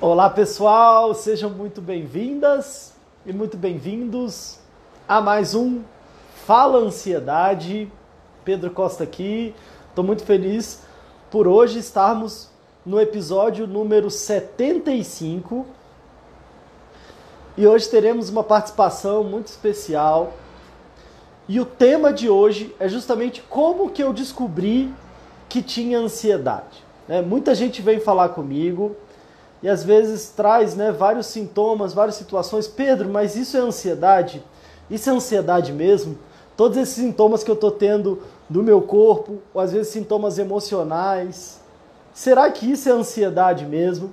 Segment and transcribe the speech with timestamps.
[0.00, 2.94] Olá pessoal, sejam muito bem-vindas
[3.26, 4.60] e muito bem-vindos
[5.08, 5.82] a mais um
[6.46, 7.90] Fala Ansiedade.
[8.44, 9.52] Pedro Costa aqui.
[9.88, 10.82] Estou muito feliz
[11.32, 12.48] por hoje estarmos
[12.86, 15.66] no episódio número 75.
[17.56, 20.32] E hoje teremos uma participação muito especial.
[21.48, 24.94] E o tema de hoje é justamente como que eu descobri
[25.48, 26.84] que tinha ansiedade.
[27.08, 27.20] Né?
[27.20, 28.94] Muita gente vem falar comigo
[29.62, 32.68] e às vezes traz né, vários sintomas, várias situações.
[32.68, 34.42] Pedro, mas isso é ansiedade?
[34.90, 36.18] Isso é ansiedade mesmo?
[36.56, 41.60] Todos esses sintomas que eu estou tendo do meu corpo, ou às vezes sintomas emocionais,
[42.12, 44.10] será que isso é ansiedade mesmo?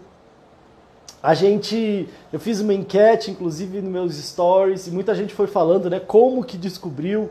[1.24, 5.90] A gente, eu fiz uma enquete, inclusive nos meus stories, e muita gente foi falando,
[5.90, 7.30] né, como que descobriu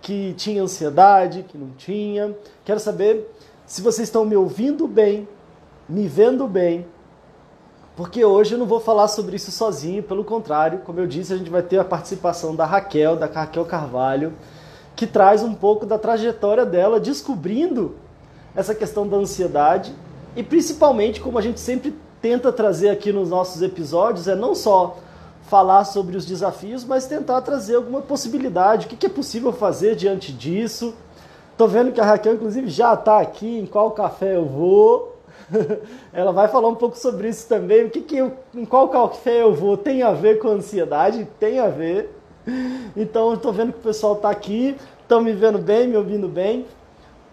[0.00, 2.36] que tinha ansiedade, que não tinha.
[2.64, 3.28] Quero saber
[3.66, 5.26] se vocês estão me ouvindo bem,
[5.88, 6.86] me vendo bem,
[7.96, 11.36] porque hoje eu não vou falar sobre isso sozinho, pelo contrário, como eu disse, a
[11.36, 14.32] gente vai ter a participação da Raquel, da Raquel Carvalho,
[14.96, 17.94] que traz um pouco da trajetória dela, descobrindo
[18.54, 19.94] essa questão da ansiedade
[20.34, 24.96] e principalmente, como a gente sempre tenta trazer aqui nos nossos episódios, é não só
[25.42, 30.32] falar sobre os desafios, mas tentar trazer alguma possibilidade, o que é possível fazer diante
[30.32, 30.94] disso.
[31.58, 35.11] Tô vendo que a Raquel, inclusive, já está aqui, em qual café eu vou.
[36.12, 37.84] ela vai falar um pouco sobre isso também.
[37.84, 41.28] O que, que eu, em qual café eu vou tem a ver com ansiedade?
[41.38, 42.10] Tem a ver.
[42.96, 46.66] Então, estou vendo que o pessoal está aqui, estão me vendo bem, me ouvindo bem.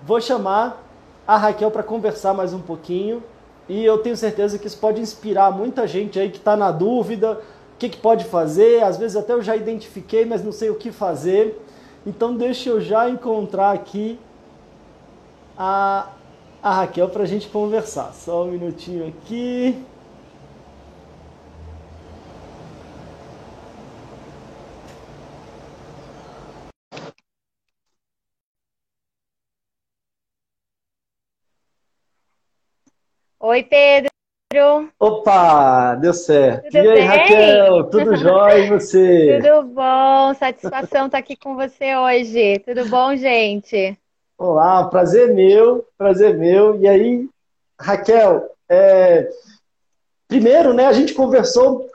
[0.04, 0.84] Vou chamar
[1.28, 3.24] a Raquel para conversar mais um pouquinho.
[3.68, 7.34] E eu tenho certeza que isso pode inspirar muita gente aí que está na dúvida,
[7.34, 8.84] o que, que pode fazer.
[8.84, 11.60] Às vezes até eu já identifiquei, mas não sei o que fazer.
[12.06, 14.20] Então deixa eu já encontrar aqui
[15.58, 16.08] a
[16.62, 18.14] a Raquel para a gente conversar.
[18.14, 19.84] Só um minutinho aqui.
[33.42, 34.10] Oi, Pedro.
[35.00, 36.66] Opa, deu certo.
[36.66, 37.06] Tudo e aí, bem?
[37.06, 39.40] Raquel, tudo jóia e você?
[39.42, 42.60] Tudo bom, satisfação estar aqui com você hoje.
[42.60, 43.98] Tudo bom, gente?
[44.40, 46.80] Olá, prazer meu, prazer meu.
[46.80, 47.28] E aí,
[47.78, 49.30] Raquel, é...
[50.30, 51.90] primeiro, né, a gente conversou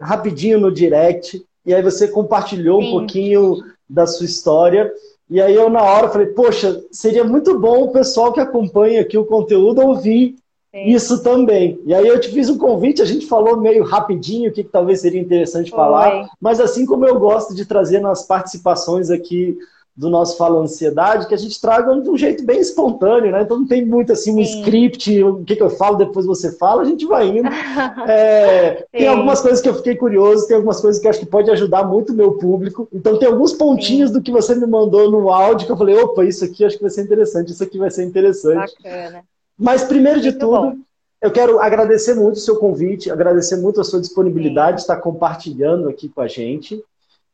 [0.00, 2.88] rapidinho no direct, e aí você compartilhou Sim.
[2.88, 4.90] um pouquinho da sua história.
[5.28, 9.18] E aí eu, na hora, falei, poxa, seria muito bom o pessoal que acompanha aqui
[9.18, 10.36] o conteúdo ouvir
[10.74, 10.86] Sim.
[10.86, 11.78] isso também.
[11.84, 14.70] E aí eu te fiz um convite, a gente falou meio rapidinho o que, que
[14.70, 15.76] talvez seria interessante Oi.
[15.76, 19.58] falar, mas assim como eu gosto de trazer nas participações aqui
[19.96, 23.42] do nosso Fala Ansiedade, que a gente traga de um jeito bem espontâneo, né?
[23.42, 24.60] Então não tem muito assim um Sim.
[24.60, 27.48] script, o que, que eu falo, depois você fala, a gente vai indo.
[28.06, 31.50] É, tem algumas coisas que eu fiquei curioso, tem algumas coisas que acho que pode
[31.50, 32.88] ajudar muito o meu público.
[32.92, 34.16] Então tem alguns pontinhos Sim.
[34.16, 36.82] do que você me mandou no áudio que eu falei, opa, isso aqui acho que
[36.82, 38.74] vai ser interessante, isso aqui vai ser interessante.
[38.82, 39.24] Bacana.
[39.58, 40.76] Mas primeiro de muito tudo, bom.
[41.22, 45.88] eu quero agradecer muito o seu convite, agradecer muito a sua disponibilidade de estar compartilhando
[45.88, 46.82] aqui com a gente.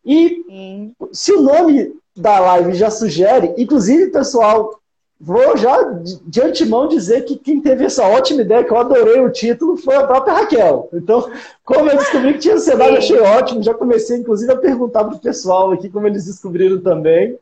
[0.04, 0.94] E Sim.
[1.12, 4.80] se o nome da live já sugere, inclusive, pessoal,
[5.20, 5.82] vou já
[6.26, 9.96] de antemão dizer que quem teve essa ótima ideia, que eu adorei o título, foi
[9.96, 10.88] a própria Raquel.
[10.94, 11.30] Então,
[11.64, 13.62] como eu descobri que tinha ansiedade, achei ótimo.
[13.62, 17.38] Já comecei, inclusive, a perguntar para o pessoal aqui como eles descobriram também.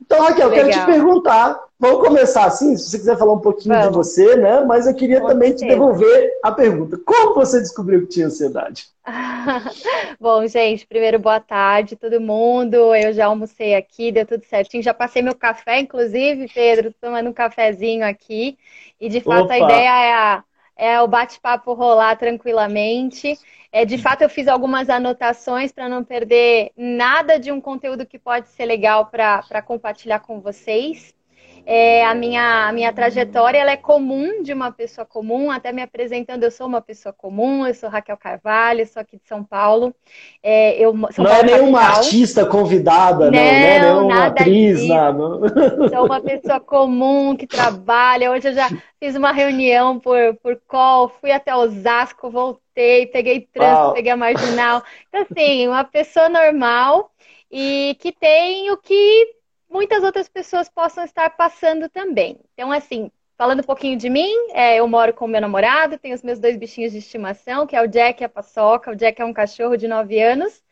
[0.00, 0.70] Então, Raquel, Legal.
[0.70, 1.66] quero te perguntar.
[1.78, 3.88] Vamos começar assim, se você quiser falar um pouquinho Vamos.
[3.88, 4.64] de você, né?
[4.64, 5.66] Mas eu queria Com também certeza.
[5.66, 6.98] te devolver a pergunta.
[7.04, 8.86] Como você descobriu que tinha ansiedade?
[10.18, 12.94] Bom, gente, primeiro boa tarde, todo mundo.
[12.94, 14.82] Eu já almocei aqui, deu tudo certinho.
[14.82, 18.58] Já passei meu café, inclusive, Pedro, tomando um cafezinho aqui.
[19.00, 19.54] E de fato Opa.
[19.54, 20.44] a ideia é, a,
[20.76, 23.38] é o bate-papo rolar tranquilamente.
[23.76, 28.18] É, de fato, eu fiz algumas anotações para não perder nada de um conteúdo que
[28.18, 31.14] pode ser legal para compartilhar com vocês.
[31.68, 35.82] É, a, minha, a minha trajetória ela é comum de uma pessoa comum, até me
[35.82, 39.92] apresentando, eu sou uma pessoa comum, eu sou Raquel Carvalho, sou aqui de São Paulo.
[40.40, 42.04] É, eu, São não é Paulo é nenhuma capital.
[42.04, 44.88] artista convidada, não, não, é nenhuma atriz, disso.
[44.88, 45.18] nada.
[45.90, 48.30] Sou uma pessoa comum que trabalha.
[48.30, 48.70] Hoje eu já
[49.00, 54.84] fiz uma reunião por, por call, fui até Osasco, voltei, peguei trânsito, peguei a marginal.
[55.08, 57.10] Então, assim, uma pessoa normal
[57.50, 59.35] e que tem o que
[59.68, 62.38] muitas outras pessoas possam estar passando também.
[62.54, 66.22] Então, assim, falando um pouquinho de mim, é, eu moro com meu namorado, tenho os
[66.22, 68.90] meus dois bichinhos de estimação, que é o Jack e a Paçoca.
[68.90, 70.62] O Jack é um cachorro de 9 anos.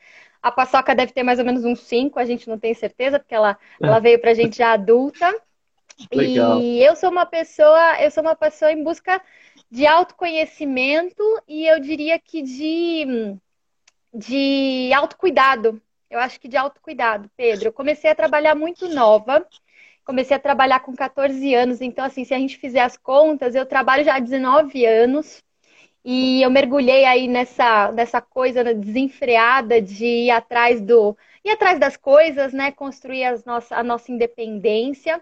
[0.42, 3.34] A Paçoca deve ter mais ou menos uns 5, a gente não tem certeza, porque
[3.34, 5.34] ela, ela veio pra gente já adulta.
[6.12, 6.60] Legal.
[6.60, 9.22] E eu sou uma pessoa, eu sou uma pessoa em busca
[9.70, 13.36] de autoconhecimento e eu diria que de,
[14.12, 15.80] de autocuidado.
[16.14, 17.68] Eu acho que de autocuidado, Pedro.
[17.68, 19.44] Eu comecei a trabalhar muito nova.
[20.04, 23.66] Comecei a trabalhar com 14 anos, então, assim, se a gente fizer as contas, eu
[23.66, 25.42] trabalho já há 19 anos.
[26.04, 31.96] E eu mergulhei aí nessa, nessa coisa desenfreada de ir atrás do ir atrás das
[31.96, 32.70] coisas, né?
[32.70, 35.20] Construir as nossa, a nossa independência.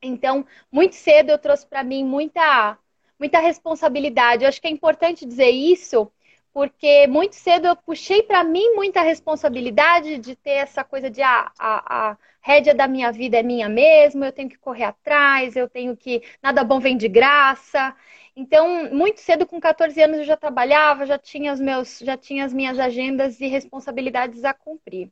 [0.00, 2.78] Então, muito cedo eu trouxe para mim muita
[3.18, 4.44] muita responsabilidade.
[4.44, 6.12] Eu acho que é importante dizer isso,
[6.52, 11.50] porque muito cedo eu puxei para mim muita responsabilidade de ter essa coisa de ah,
[11.58, 15.68] a, a rédea da minha vida é minha mesmo, eu tenho que correr atrás, eu
[15.68, 16.22] tenho que.
[16.42, 17.94] Nada bom vem de graça.
[18.34, 22.44] Então, muito cedo, com 14 anos, eu já trabalhava, já tinha, os meus, já tinha
[22.44, 25.10] as minhas agendas e responsabilidades a cumprir.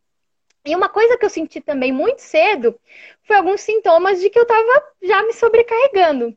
[0.65, 2.79] E uma coisa que eu senti também muito cedo
[3.23, 6.37] foi alguns sintomas de que eu estava já me sobrecarregando.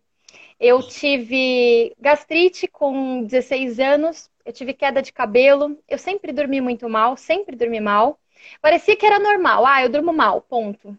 [0.60, 6.88] Eu tive gastrite com 16 anos, eu tive queda de cabelo, eu sempre dormi muito
[6.90, 8.20] mal, sempre dormi mal.
[8.62, 10.98] Parecia que era normal, ah, eu durmo mal, ponto.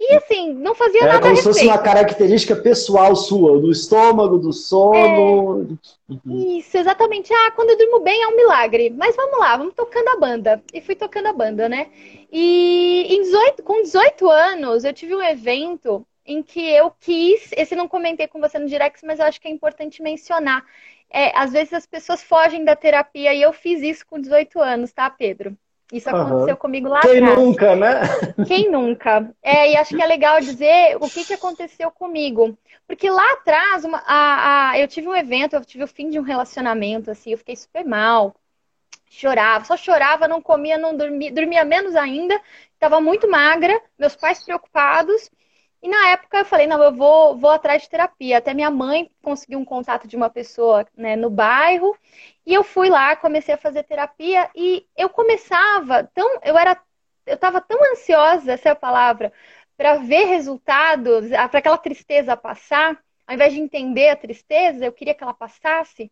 [0.00, 4.38] E assim, não fazia Era nada como se fosse uma característica pessoal sua, do estômago,
[4.38, 5.78] do sono.
[6.10, 6.58] É...
[6.58, 7.32] Isso, exatamente.
[7.32, 8.90] Ah, quando eu durmo bem é um milagre.
[8.90, 10.62] Mas vamos lá, vamos tocando a banda.
[10.72, 11.88] E fui tocando a banda, né?
[12.32, 17.50] E em 18, com 18 anos, eu tive um evento em que eu quis.
[17.52, 20.64] Esse não comentei com você no direct, mas eu acho que é importante mencionar.
[21.12, 24.92] É, às vezes as pessoas fogem da terapia e eu fiz isso com 18 anos,
[24.92, 25.56] tá, Pedro?
[25.92, 26.56] Isso aconteceu uhum.
[26.56, 27.34] comigo lá Quem atrás.
[27.34, 28.00] Quem nunca, né?
[28.48, 29.34] Quem nunca?
[29.42, 32.56] É, e acho que é legal dizer o que, que aconteceu comigo.
[32.86, 36.18] Porque lá atrás, uma, a, a, eu tive um evento, eu tive o fim de
[36.18, 38.34] um relacionamento, assim, eu fiquei super mal.
[39.10, 42.40] Chorava, só chorava, não comia, não dormia, dormia menos ainda,
[42.72, 45.30] estava muito magra, meus pais preocupados.
[45.82, 48.38] E na época eu falei, não, eu vou, vou atrás de terapia.
[48.38, 51.96] Até minha mãe conseguiu um contato de uma pessoa né, no bairro.
[52.46, 56.38] E eu fui lá, comecei a fazer terapia e eu começava tão.
[56.44, 56.80] Eu era.
[57.26, 59.32] Eu estava tão ansiosa, essa é a palavra,
[59.76, 62.98] para ver resultados, para aquela tristeza passar.
[63.26, 66.10] Ao invés de entender a tristeza, eu queria que ela passasse.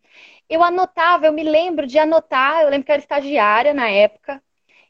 [0.48, 2.62] Eu anotava, eu me lembro de anotar.
[2.62, 4.42] Eu lembro que eu era estagiária na época.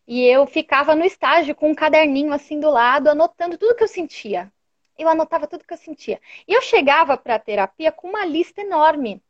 [0.06, 3.88] E eu ficava no estágio com um caderninho assim do lado, anotando tudo que eu
[3.88, 4.50] sentia
[4.99, 6.21] eu anotava tudo que eu sentia.
[6.47, 9.23] E eu chegava para a terapia com uma lista enorme.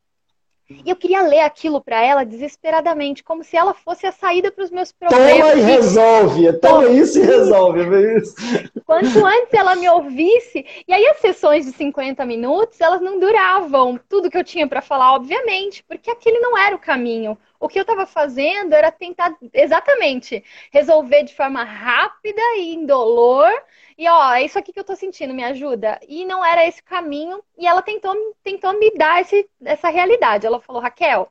[0.84, 4.62] E eu queria ler aquilo para ela desesperadamente, como se ela fosse a saída para
[4.62, 5.36] os meus problemas.
[5.36, 7.80] Toma e resolve, toma isso e resolve.
[8.16, 8.34] Isso.
[8.86, 13.98] Quanto antes ela me ouvisse, e aí as sessões de 50 minutos, elas não duravam
[14.08, 17.36] tudo que eu tinha para falar, obviamente, porque aquele não era o caminho.
[17.60, 20.42] O que eu estava fazendo era tentar exatamente
[20.72, 23.52] resolver de forma rápida e indolor
[24.00, 26.00] e ó, é isso aqui que eu tô sentindo, me ajuda.
[26.08, 27.44] E não era esse caminho.
[27.58, 30.46] E ela tentou, tentou me dar esse, essa realidade.
[30.46, 31.30] Ela falou, Raquel,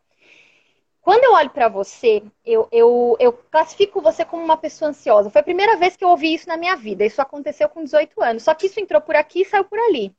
[1.01, 5.31] quando eu olho para você, eu, eu, eu classifico você como uma pessoa ansiosa.
[5.31, 7.03] Foi a primeira vez que eu ouvi isso na minha vida.
[7.03, 8.43] Isso aconteceu com 18 anos.
[8.43, 10.15] Só que isso entrou por aqui e saiu por ali.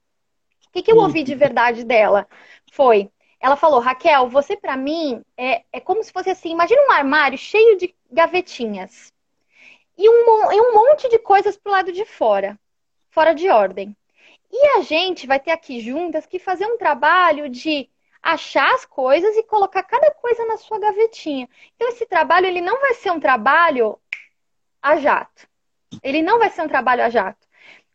[0.69, 2.27] O que, que eu ouvi de verdade dela?
[2.73, 6.93] Foi, ela falou, Raquel, você para mim é, é como se fosse assim, imagina um
[6.93, 9.13] armário cheio de gavetinhas
[9.97, 12.59] e um, e um monte de coisas pro lado de fora,
[13.11, 13.97] fora de ordem.
[14.53, 17.89] E a gente vai ter aqui juntas que fazer um trabalho de
[18.23, 21.49] achar as coisas e colocar cada coisa na sua gavetinha.
[21.75, 23.99] Então esse trabalho ele não vai ser um trabalho
[24.83, 25.49] a jato.
[26.03, 27.40] Ele não vai ser um trabalho a jato.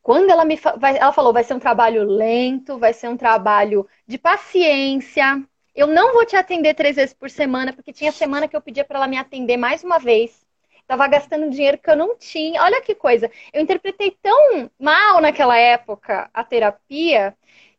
[0.06, 3.90] Quando ela me vai, ela falou, vai ser um trabalho lento, vai ser um trabalho
[4.06, 5.44] de paciência.
[5.74, 8.86] Eu não vou te atender três vezes por semana, porque tinha semana que eu pedia
[8.86, 10.46] para ela me atender mais uma vez.
[10.86, 12.62] Tava gastando dinheiro que eu não tinha.
[12.62, 13.32] Olha que coisa.
[13.52, 17.36] Eu interpretei tão mal naquela época a terapia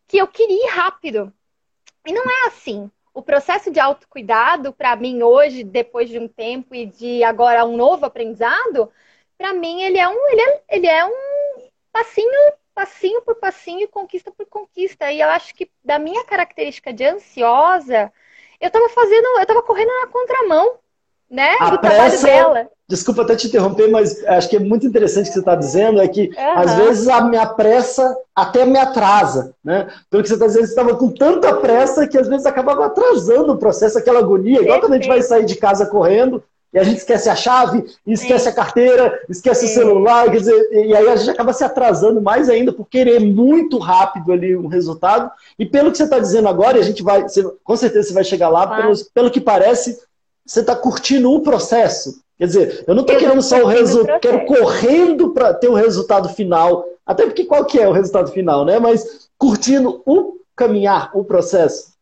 [0.09, 1.33] que eu queria ir rápido.
[2.05, 2.91] E não é assim.
[3.15, 7.77] O processo de autocuidado, para mim, hoje, depois de um tempo e de agora um
[7.77, 8.91] novo aprendizado,
[9.39, 11.37] para mim, ele é um, ele é, ele é um
[11.97, 15.11] passinho, passinho por passinho, conquista por conquista.
[15.11, 18.13] E eu acho que da minha característica de ansiosa,
[18.61, 20.79] eu estava fazendo, eu estava correndo na contramão
[21.31, 21.57] né?
[21.61, 22.69] A do pressa, dela.
[22.89, 26.01] Desculpa até te interromper, mas acho que é muito interessante o que você está dizendo,
[26.01, 26.59] é que uhum.
[26.59, 29.89] às vezes a minha pressa até me atrasa, né?
[30.09, 33.53] Pelo que você está dizendo, você estava com tanta pressa que às vezes acabava atrasando
[33.53, 36.85] o processo, aquela agonia, igual quando a gente vai sair de casa correndo, e a
[36.85, 38.51] gente esquece a chave, esquece Sim.
[38.51, 39.73] a carteira, esquece Sim.
[39.73, 43.21] o celular, quer dizer, e aí a gente acaba se atrasando mais ainda por querer
[43.21, 45.31] muito rápido ali um resultado.
[45.59, 48.25] E pelo que você está dizendo agora, a gente vai, você, com certeza você vai
[48.25, 49.99] chegar lá, pelo, pelo que parece,
[50.45, 52.21] você está curtindo o processo.
[52.39, 56.29] Quer dizer, eu não estou querendo só o resultado, quero correndo para ter o resultado
[56.29, 56.85] final.
[57.07, 58.79] Até porque qual que é o resultado final, né?
[58.79, 61.96] Mas curtindo o caminhar, o processo.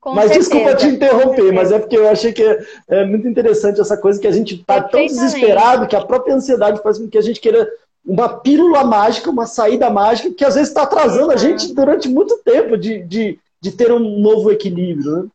[0.00, 0.50] Com mas certeza.
[0.50, 4.18] desculpa te interromper, mas é porque eu achei que é, é muito interessante essa coisa
[4.18, 7.38] que a gente está tão desesperado que a própria ansiedade faz com que a gente
[7.38, 7.70] queira
[8.04, 12.38] uma pílula mágica, uma saída mágica, que às vezes está atrasando a gente durante muito
[12.38, 15.24] tempo de, de, de ter um novo equilíbrio.
[15.24, 15.28] Né?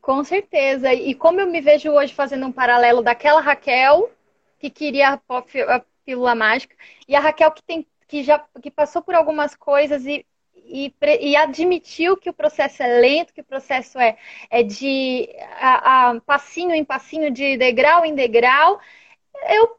[0.00, 0.94] Com certeza.
[0.94, 4.08] E como eu me vejo hoje fazendo um paralelo daquela Raquel
[4.60, 6.76] que queria a pílula mágica
[7.08, 10.24] e a Raquel que tem que já que passou por algumas coisas e
[10.70, 14.16] e, e admitiu que o processo é lento, que o processo é,
[14.48, 18.80] é de a, a, passinho em passinho, de degrau em degrau.
[19.48, 19.76] Eu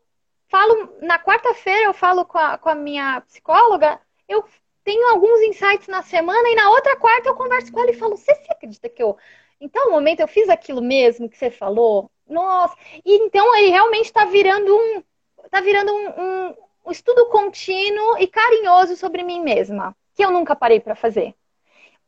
[0.50, 4.44] falo, na quarta-feira eu falo com a, com a minha psicóloga, eu
[4.84, 8.18] tenho alguns insights na semana e na outra quarta eu converso com ela e falo,
[8.18, 9.18] você acredita que eu.
[9.60, 12.10] Então, no momento eu fiz aquilo mesmo que você falou?
[12.28, 12.76] Nossa!
[13.06, 15.04] E então aí realmente está virando um.
[15.50, 16.56] Tá virando um, um,
[16.88, 21.34] um estudo contínuo e carinhoso sobre mim mesma que eu nunca parei para fazer.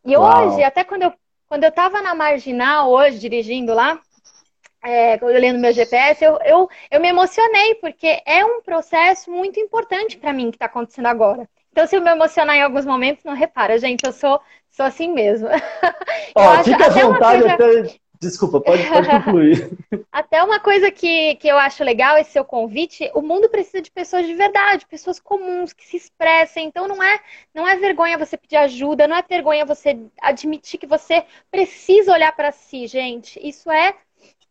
[0.06, 0.48] E Uau.
[0.50, 1.14] hoje, até quando eu,
[1.48, 4.00] quando eu tava na marginal, hoje, dirigindo lá,
[4.84, 10.16] é, olhando meu GPS, eu, eu, eu me emocionei, porque é um processo muito importante
[10.18, 11.50] para mim que está acontecendo agora.
[11.72, 14.40] Então, se eu me emocionar em alguns momentos, não repara, gente, eu sou,
[14.70, 15.48] sou assim mesmo.
[16.36, 17.54] Ó, fica à vontade coisa...
[17.54, 19.70] até Desculpa, pode, pode concluir.
[20.12, 23.92] Até uma coisa que, que eu acho legal, esse seu convite, o mundo precisa de
[23.92, 26.68] pessoas de verdade, pessoas comuns, que se expressem.
[26.68, 27.20] Então não é,
[27.54, 32.32] não é vergonha você pedir ajuda, não é vergonha você admitir que você precisa olhar
[32.34, 33.40] para si, gente.
[33.46, 33.94] Isso é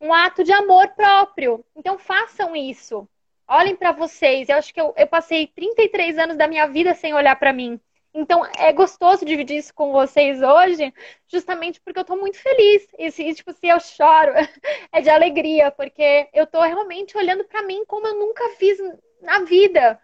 [0.01, 1.65] um ato de amor próprio.
[1.75, 3.09] Então façam isso.
[3.49, 4.49] Olhem para vocês.
[4.49, 7.81] Eu acho que eu, eu passei 33 anos da minha vida sem olhar para mim.
[8.15, 10.93] Então, é gostoso dividir isso com vocês hoje,
[11.27, 12.87] justamente porque eu tô muito feliz.
[12.99, 14.33] E se, tipo, se eu choro,
[14.93, 18.79] é de alegria, porque eu tô realmente olhando para mim como eu nunca fiz
[19.23, 19.99] na vida.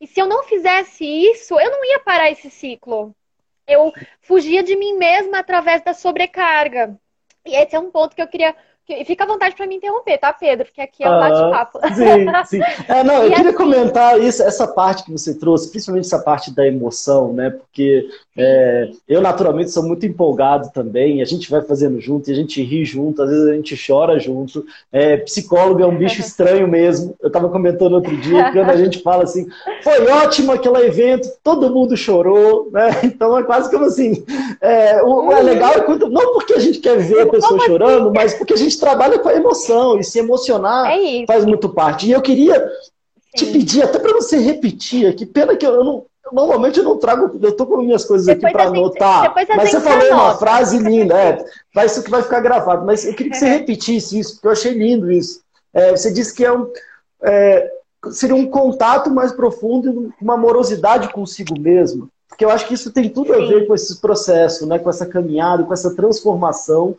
[0.00, 3.14] E se eu não fizesse isso, eu não ia parar esse ciclo.
[3.66, 6.98] Eu fugia de mim mesma através da sobrecarga.
[7.44, 8.56] E esse é um ponto que eu queria
[9.06, 10.66] Fica à vontade para me interromper, tá, Pedro?
[10.66, 11.78] Porque aqui é um bate-papo.
[11.94, 12.84] sim, sim.
[12.86, 13.56] É, não, eu queria assim...
[13.56, 17.50] comentar isso, essa parte que você trouxe, principalmente essa parte da emoção, né?
[17.50, 22.62] Porque é, eu, naturalmente, sou muito empolgado também, a gente vai fazendo junto, a gente
[22.62, 24.66] ri junto, às vezes a gente chora junto.
[24.92, 27.14] É, psicólogo é um bicho estranho mesmo.
[27.22, 29.46] Eu estava comentando outro dia, quando a gente fala assim,
[29.82, 32.90] foi ótimo aquele evento, todo mundo chorou, né?
[33.14, 34.24] Então é quase como assim.
[34.60, 37.66] É, o, é legal é quando, não porque a gente quer ver a pessoa assim?
[37.66, 41.68] chorando, mas porque a gente trabalha com a emoção, e se emocionar é faz muito
[41.68, 42.06] parte.
[42.06, 42.68] E eu queria
[43.36, 43.46] Sim.
[43.46, 47.38] te pedir, até para você repetir aqui, pena que eu não Normalmente eu não trago,
[47.42, 49.34] eu tô com minhas coisas depois aqui para anotar.
[49.56, 52.84] Mas você falou uma frase linda, é, vai, isso que vai ficar gravado.
[52.84, 55.42] Mas eu queria que você repetisse isso, porque eu achei lindo isso.
[55.72, 56.70] É, você disse que é um,
[57.22, 57.70] é,
[58.10, 62.08] seria um contato mais profundo, uma amorosidade consigo mesmo.
[62.28, 64.78] Porque eu acho que isso tem tudo a ver com esse processo, né?
[64.78, 66.96] com essa caminhada, com essa transformação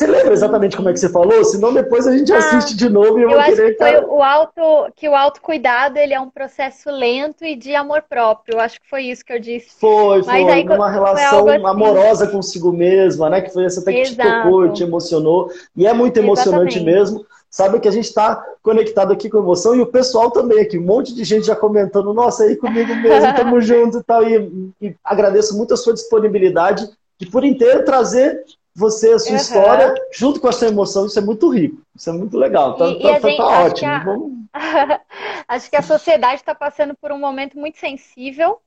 [0.00, 1.44] você lembra exatamente como é que você falou?
[1.44, 3.72] Senão depois a gente ah, assiste de novo e eu, eu vou querer...
[3.72, 8.02] Que foi o auto, que o autocuidado ele é um processo lento e de amor
[8.08, 8.54] próprio.
[8.54, 9.78] Eu acho que foi isso que eu disse.
[9.78, 10.52] Foi, Mas foi.
[10.52, 11.66] Aí, uma relação assim.
[11.66, 13.42] amorosa consigo mesma, né?
[13.42, 14.26] Que foi essa até que Exato.
[14.26, 15.50] te tocou, te emocionou.
[15.76, 16.98] E é muito emocionante exatamente.
[16.98, 17.26] mesmo.
[17.50, 20.78] Sabe que a gente está conectado aqui com emoção e o pessoal também aqui.
[20.78, 24.26] Um monte de gente já comentando, nossa, aí comigo mesmo, tamo junto e tal.
[24.26, 26.88] E, e agradeço muito a sua disponibilidade
[27.18, 28.42] de por inteiro trazer
[28.80, 29.36] você, a sua uhum.
[29.36, 32.88] história, junto com a sua emoção, isso é muito rico, isso é muito legal, tá,
[32.88, 34.48] e, tá, e tá, gente, tá ótimo.
[34.52, 35.00] Acho que, a...
[35.48, 38.58] acho que a sociedade está passando por um momento muito sensível,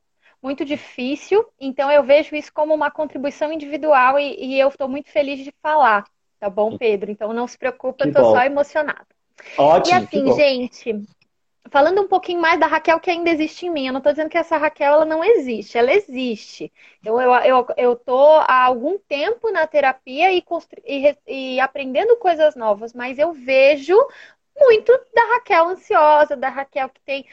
[0.42, 5.10] muito difícil, então eu vejo isso como uma contribuição individual e, e eu estou muito
[5.10, 6.04] feliz de falar,
[6.38, 7.10] tá bom, Pedro?
[7.10, 9.06] Então não se preocupa, eu estou só emocionada.
[9.58, 9.98] Ótimo.
[9.98, 11.04] E assim, gente,
[11.74, 13.88] falando um pouquinho mais da Raquel que ainda existe em mim.
[13.88, 16.72] Eu não estou dizendo que essa Raquel ela não existe, ela existe.
[17.04, 18.16] Eu, eu, eu, eu tô
[18.46, 20.44] há algum tempo na terapia e,
[20.86, 23.96] e, e aprendendo coisas novas, mas eu vejo
[24.56, 27.26] muito da Raquel ansiosa, da Raquel que tem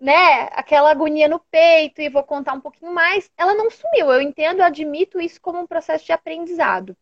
[0.00, 3.30] né, aquela agonia no peito, e vou contar um pouquinho mais.
[3.36, 6.96] Ela não sumiu, eu entendo, eu admito isso como um processo de aprendizado.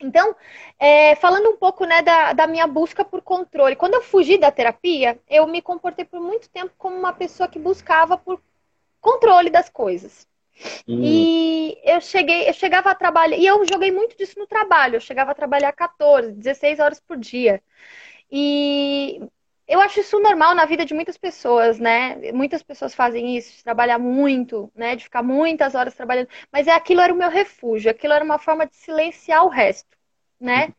[0.00, 0.34] Então,
[0.78, 4.50] é, falando um pouco né, da, da, minha busca por controle, quando eu fugi da
[4.50, 8.40] terapia, eu me comportei por muito tempo como uma pessoa que buscava por
[9.00, 10.26] controle das coisas.
[10.86, 11.00] Hum.
[11.02, 15.00] E eu cheguei, eu chegava a trabalhar, e eu joguei muito disso no trabalho, eu
[15.00, 17.62] chegava a trabalhar 14, 16 horas por dia.
[18.30, 19.20] E
[19.66, 22.32] eu acho isso normal na vida de muitas pessoas, né?
[22.32, 24.94] Muitas pessoas fazem isso, de trabalhar muito, né?
[24.94, 26.28] De ficar muitas horas trabalhando.
[26.52, 29.96] Mas é aquilo era o meu refúgio, aquilo era uma forma de silenciar o resto,
[30.38, 30.74] né?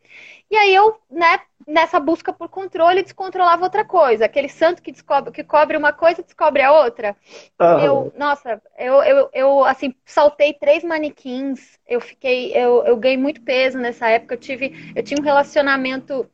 [0.50, 4.26] E aí eu, né, nessa busca por controle, descontrolava outra coisa.
[4.26, 7.16] Aquele santo que descobre, que cobre uma coisa, descobre a outra.
[7.60, 7.80] Uhum.
[7.80, 11.80] Eu, nossa, eu, eu, eu, assim, saltei três manequins.
[11.88, 14.36] Eu fiquei, eu, eu ganhei muito peso nessa época.
[14.36, 16.30] Eu tive, eu tinha um relacionamento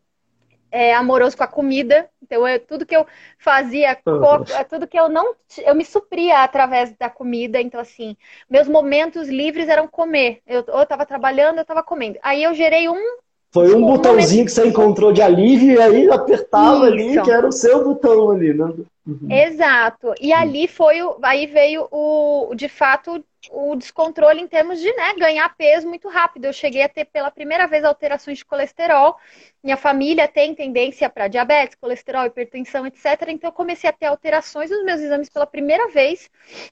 [0.71, 2.09] é, amoroso com a comida.
[2.23, 3.05] Então, eu, tudo que eu
[3.37, 4.43] fazia, uhum.
[4.69, 5.35] tudo que eu não.
[5.57, 7.61] Eu me supria através da comida.
[7.61, 8.15] Então, assim,
[8.49, 10.41] meus momentos livres eram comer.
[10.47, 12.17] Eu, eu estava trabalhando, eu estava comendo.
[12.23, 13.17] Aí eu gerei um
[13.53, 16.93] foi um botãozinho que você encontrou de alívio e aí apertava Isso.
[16.93, 18.73] ali, que era o seu botão ali, né?
[19.05, 19.29] Uhum.
[19.29, 20.13] Exato.
[20.21, 25.13] E ali foi o, aí veio o, de fato, o descontrole em termos de né,
[25.15, 26.45] ganhar peso muito rápido.
[26.45, 29.17] Eu cheguei a ter pela primeira vez alterações de colesterol.
[29.63, 33.29] Minha família tem tendência para diabetes, colesterol, hipertensão, etc.
[33.29, 36.29] Então eu comecei a ter alterações nos meus exames pela primeira vez.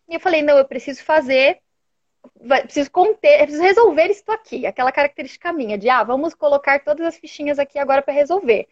[0.07, 1.59] E eu falei, não, eu preciso fazer
[2.41, 7.05] vai, preciso conter, preciso resolver isso aqui, aquela característica minha de, ah, vamos colocar todas
[7.05, 8.67] as fichinhas aqui agora para resolver.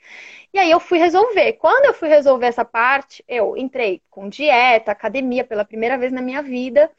[0.54, 1.54] E aí eu fui resolver.
[1.54, 6.22] Quando eu fui resolver essa parte, eu entrei com dieta, academia pela primeira vez na
[6.22, 6.92] minha vida,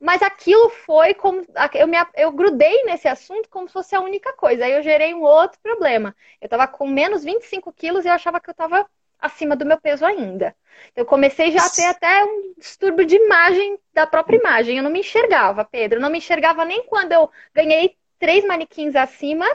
[0.00, 1.46] mas aquilo foi como.
[1.74, 4.64] Eu, me, eu grudei nesse assunto como se fosse a única coisa.
[4.64, 6.14] Aí eu gerei um outro problema.
[6.40, 8.84] Eu estava com menos 25 quilos e eu achava que eu estava
[9.22, 10.54] acima do meu peso ainda.
[10.96, 14.76] Eu comecei já a ter até um distúrbio de imagem da própria imagem.
[14.76, 15.98] Eu não me enxergava, Pedro.
[15.98, 19.46] Eu não me enxergava nem quando eu ganhei três manequins acima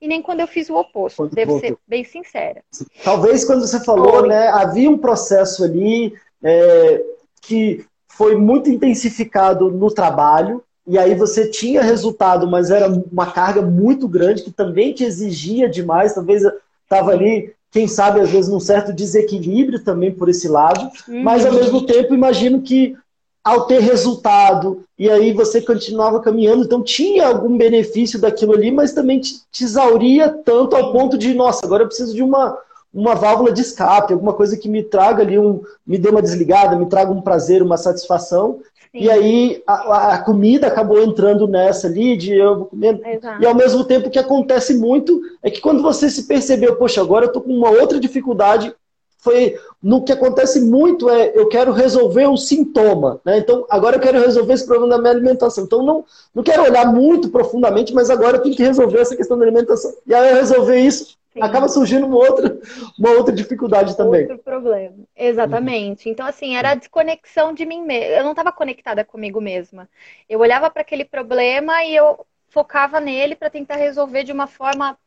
[0.00, 1.28] e nem quando eu fiz o oposto.
[1.28, 2.62] Devo ser bem sincera.
[3.04, 4.28] Talvez quando você falou, foi.
[4.28, 7.04] né, havia um processo ali é,
[7.40, 10.62] que foi muito intensificado no trabalho.
[10.86, 15.68] E aí você tinha resultado, mas era uma carga muito grande que também te exigia
[15.68, 16.14] demais.
[16.14, 16.42] Talvez
[16.84, 21.22] estava ali quem sabe às vezes num certo desequilíbrio também por esse lado, uhum.
[21.22, 22.94] mas ao mesmo tempo imagino que
[23.42, 28.92] ao ter resultado e aí você continuava caminhando, então tinha algum benefício daquilo ali, mas
[28.92, 32.56] também te, te exauria tanto ao ponto de, nossa, agora eu preciso de uma
[32.92, 36.76] uma válvula de escape, alguma coisa que me traga ali um, me dê uma desligada,
[36.76, 38.60] me traga um prazer, uma satisfação.
[38.94, 43.00] E aí a, a, comida acabou entrando nessa ali, de eu comer.
[43.40, 47.24] E ao mesmo tempo que acontece muito é que quando você se percebeu, poxa, agora
[47.24, 48.74] eu tô com uma outra dificuldade,
[49.22, 53.38] foi no que acontece muito é eu quero resolver um sintoma, né?
[53.38, 55.64] Então agora eu quero resolver esse problema da minha alimentação.
[55.64, 59.38] Então não não quero olhar muito profundamente, mas agora eu tenho que resolver essa questão
[59.38, 59.92] da alimentação.
[60.06, 61.42] E aí eu resolver isso, Sim.
[61.42, 62.60] acaba surgindo uma outra,
[62.98, 64.22] uma outra dificuldade também.
[64.22, 64.96] Outro problema.
[65.16, 66.10] Exatamente.
[66.10, 68.16] Então, assim, era a desconexão de mim mesma.
[68.16, 69.88] Eu não estava conectada comigo mesma.
[70.28, 74.98] Eu olhava para aquele problema e eu focava nele para tentar resolver de uma forma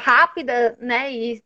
[0.00, 1.12] rápida, né?
[1.12, 1.42] E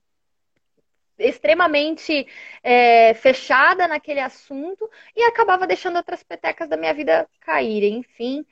[1.18, 2.26] extremamente
[2.62, 8.44] é, fechada naquele assunto e acabava deixando outras petecas da minha vida caírem, enfim.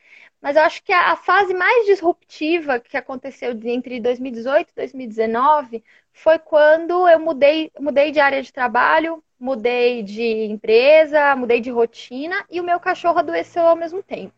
[0.45, 6.39] Mas eu acho que a, fase mais disruptiva que aconteceu entre 2018 e 2019 foi
[6.39, 12.61] quando eu mudei, mudei de área de trabalho, mudei de empresa, mudei de rotina e
[12.61, 14.35] o meu cachorro adoeceu ao mesmo tempo.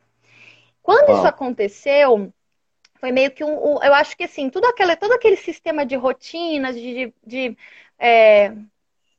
[0.81, 2.33] Quando isso aconteceu,
[3.01, 5.97] foi meio que um, um, Eu acho que assim, tudo aquele, todo aquele sistema de
[5.97, 7.59] rotinas, de, de, de
[7.99, 8.53] é,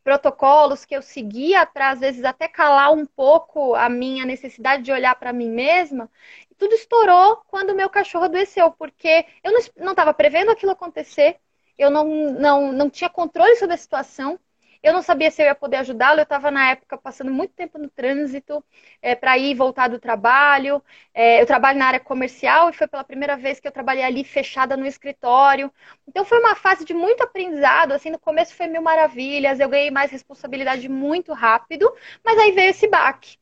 [0.07, 4.89] protocolos que eu seguia para às vezes até calar um pouco a minha necessidade de
[4.89, 6.09] olhar para mim mesma,
[6.57, 11.37] tudo estourou quando o meu cachorro adoeceu, porque eu não estava prevendo aquilo acontecer,
[11.77, 14.39] eu não, não, não tinha controle sobre a situação,
[14.83, 16.19] eu não sabia se eu ia poder ajudá-lo.
[16.19, 18.63] Eu estava na época passando muito tempo no trânsito
[19.01, 20.81] é, para ir e voltar do trabalho.
[21.13, 24.23] É, eu trabalho na área comercial e foi pela primeira vez que eu trabalhei ali
[24.23, 25.71] fechada no escritório.
[26.07, 27.91] Então foi uma fase de muito aprendizado.
[27.91, 29.59] Assim, no começo foi mil maravilhas.
[29.59, 31.91] Eu ganhei mais responsabilidade muito rápido,
[32.23, 33.37] mas aí veio esse baque.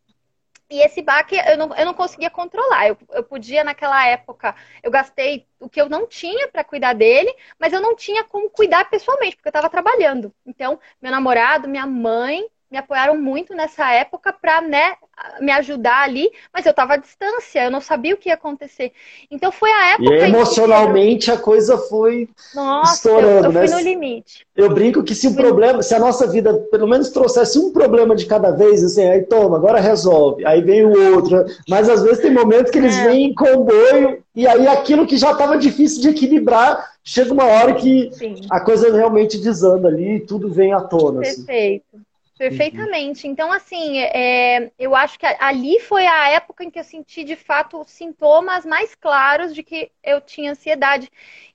[0.69, 2.87] E esse baque eu não, eu não conseguia controlar.
[2.87, 7.33] Eu, eu podia, naquela época, eu gastei o que eu não tinha para cuidar dele,
[7.59, 10.33] mas eu não tinha como cuidar pessoalmente, porque eu estava trabalhando.
[10.45, 14.93] Então, meu namorado, minha mãe me apoiaram muito nessa época para né,
[15.39, 18.91] me ajudar ali, mas eu estava à distância, eu não sabia o que ia acontecer.
[19.29, 20.13] Então foi a época.
[20.13, 23.67] E emocionalmente a coisa foi Nossa, estourando, eu, eu né?
[23.67, 24.45] fui no limite.
[24.55, 28.15] Eu brinco que se o problema, se a nossa vida pelo menos trouxesse um problema
[28.15, 31.45] de cada vez, assim, aí toma, agora resolve, aí vem o outro.
[31.69, 33.07] Mas às vezes tem momentos que eles é.
[33.07, 37.75] vêm em comboio e aí aquilo que já estava difícil de equilibrar, chega uma hora
[37.75, 38.35] que Sim.
[38.49, 41.21] a coisa realmente desanda ali e tudo vem à tona.
[41.21, 41.45] Assim.
[41.45, 41.85] Perfeito.
[41.93, 42.04] Assim.
[42.37, 43.27] Perfeitamente.
[43.27, 47.35] Então, assim, é, eu acho que ali foi a época em que eu senti de
[47.35, 51.09] fato sintomas mais claros de que eu tinha ansiedade.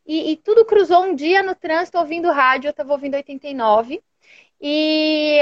[0.07, 4.03] E, e tudo cruzou um dia no trânsito ouvindo rádio, eu estava ouvindo 89.
[4.63, 5.41] E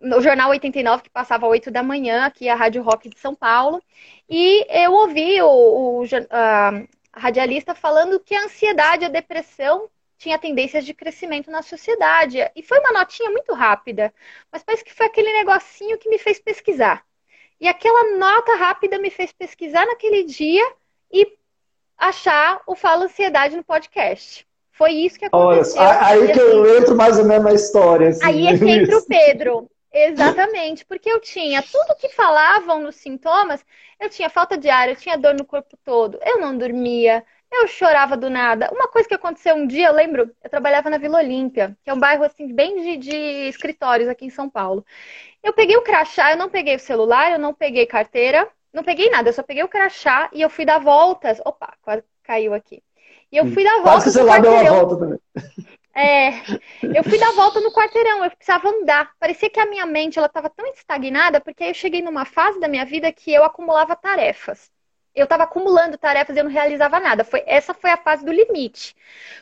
[0.00, 3.34] no Jornal 89, que passava às 8 da manhã, aqui a Rádio Rock de São
[3.34, 3.82] Paulo.
[4.28, 6.72] E eu ouvi o, o a
[7.14, 9.90] radialista falando que a ansiedade, a depressão
[10.20, 12.38] tinha tendências de crescimento na sociedade.
[12.54, 14.12] E foi uma notinha muito rápida,
[14.52, 17.02] mas parece que foi aquele negocinho que me fez pesquisar.
[17.58, 20.62] E aquela nota rápida me fez pesquisar naquele dia
[21.10, 21.26] e
[21.96, 24.46] achar o Fala Ansiedade no podcast.
[24.72, 25.80] Foi isso que aconteceu.
[25.80, 28.08] Olha, aí que eu entro mais ou menos na história.
[28.10, 29.70] Assim, aí é que entra o Pedro.
[29.92, 33.64] Exatamente, porque eu tinha tudo que falavam nos sintomas,
[33.98, 37.66] eu tinha falta de ar, eu tinha dor no corpo todo, eu não dormia, eu
[37.68, 38.70] chorava do nada.
[38.72, 41.94] Uma coisa que aconteceu um dia, eu lembro, eu trabalhava na Vila Olímpia, que é
[41.94, 43.16] um bairro assim bem de, de
[43.48, 44.84] escritórios aqui em São Paulo.
[45.42, 49.10] Eu peguei o crachá, eu não peguei o celular, eu não peguei carteira, não peguei
[49.10, 51.40] nada, eu só peguei o crachá e eu fui dar voltas.
[51.44, 52.82] Opa, quase caiu aqui.
[53.32, 54.04] E eu fui dar voltas.
[54.04, 55.18] Quase você lá deu uma volta também.
[55.92, 56.28] É,
[56.82, 59.10] eu fui dar volta no quarteirão, eu precisava andar.
[59.18, 62.60] Parecia que a minha mente ela estava tão estagnada, porque aí eu cheguei numa fase
[62.60, 64.70] da minha vida que eu acumulava tarefas.
[65.14, 67.24] Eu estava acumulando tarefas e eu não realizava nada.
[67.24, 68.94] Foi, essa foi a fase do limite.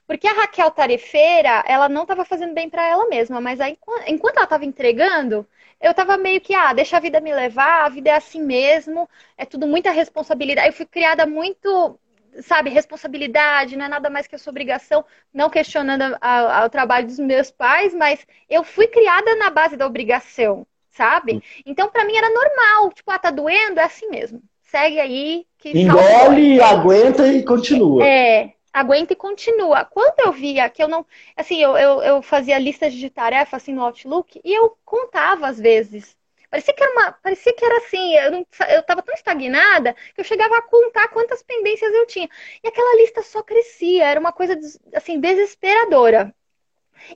[0.06, 4.36] Porque a Raquel tarefeira, ela não estava fazendo bem para ela mesma, mas aí, enquanto
[4.36, 5.46] ela estava entregando,
[5.80, 9.08] eu estava meio que, ah, deixa a vida me levar, a vida é assim mesmo,
[9.36, 10.68] é tudo muita responsabilidade.
[10.68, 11.98] Eu fui criada muito
[12.42, 16.16] sabe, responsabilidade, não é nada mais que a sua obrigação, não questionando
[16.64, 21.34] o trabalho dos meus pais, mas eu fui criada na base da obrigação, sabe?
[21.36, 21.40] Hum.
[21.66, 24.42] Então, para mim era normal, tipo, ah, tá doendo, é assim mesmo.
[24.70, 25.46] Segue aí.
[25.58, 28.04] Que Engole, aguenta e continua.
[28.04, 29.84] É, aguenta e continua.
[29.84, 31.06] Quando eu via que eu não.
[31.36, 35.58] Assim, eu, eu, eu fazia listas de tarefas assim, no Outlook e eu contava às
[35.58, 36.16] vezes
[36.50, 40.20] Parecia que era uma, parecia que era assim, eu, não, eu tava tão estagnada que
[40.20, 42.26] eu chegava a contar quantas pendências eu tinha.
[42.64, 44.58] E aquela lista só crescia, era uma coisa
[44.94, 46.34] assim desesperadora.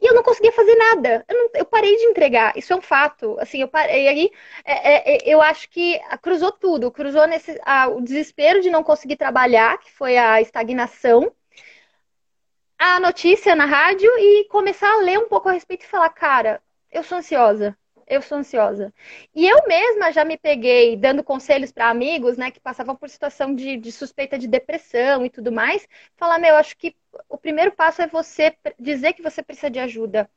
[0.01, 1.25] E eu não conseguia fazer nada.
[1.29, 2.57] Eu, não, eu parei de entregar.
[2.57, 3.37] Isso é um fato.
[3.41, 4.05] Assim, eu parei.
[4.05, 4.31] E aí,
[4.65, 6.91] é, é, eu acho que cruzou tudo.
[6.91, 7.59] Cruzou nesse,
[7.95, 11.33] o desespero de não conseguir trabalhar, que foi a estagnação,
[12.79, 16.63] a notícia na rádio e começar a ler um pouco a respeito e falar, cara,
[16.91, 18.93] eu sou ansiosa eu sou ansiosa.
[19.35, 23.55] E eu mesma já me peguei dando conselhos para amigos, né, que passavam por situação
[23.55, 25.87] de, de, suspeita de depressão e tudo mais.
[26.17, 26.95] Falar, meu, acho que
[27.29, 30.29] o primeiro passo é você dizer que você precisa de ajuda.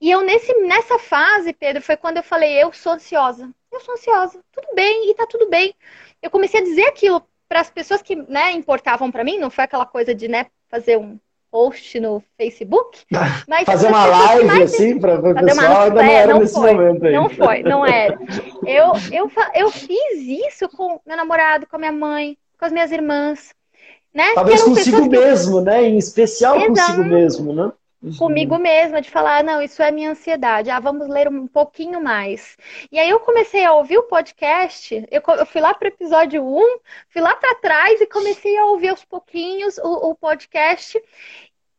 [0.00, 3.48] E eu, nesse, nessa fase, Pedro, foi quando eu falei, eu sou ansiosa.
[3.70, 4.40] Eu sou ansiosa.
[4.50, 5.74] Tudo bem, e tá tudo bem.
[6.20, 9.64] Eu comecei a dizer aquilo para as pessoas que, né, importavam para mim, não foi
[9.64, 11.20] aquela coisa de, né, fazer um
[11.52, 13.04] post no Facebook.
[13.46, 14.74] Mas fazer uma live mais...
[14.74, 15.84] assim para o pessoal uma...
[15.84, 17.12] ainda não é, era não nesse foi, momento aí.
[17.12, 18.18] Não foi, não era.
[18.66, 22.92] Eu, eu, eu fiz isso com meu namorado, com a minha mãe, com as minhas
[22.92, 23.52] irmãs.
[24.12, 24.34] Né?
[24.34, 25.08] Talvez consigo que...
[25.08, 25.84] mesmo, né?
[25.84, 26.68] Em especial Exato.
[26.68, 27.72] consigo mesmo, né?
[28.02, 28.16] Uhum.
[28.16, 32.56] comigo mesma, de falar, não, isso é minha ansiedade, ah, vamos ler um pouquinho mais.
[32.90, 36.44] E aí eu comecei a ouvir o podcast, eu, eu fui lá para o episódio
[36.44, 36.78] 1,
[37.10, 41.00] fui lá para trás e comecei a ouvir aos pouquinhos o, o podcast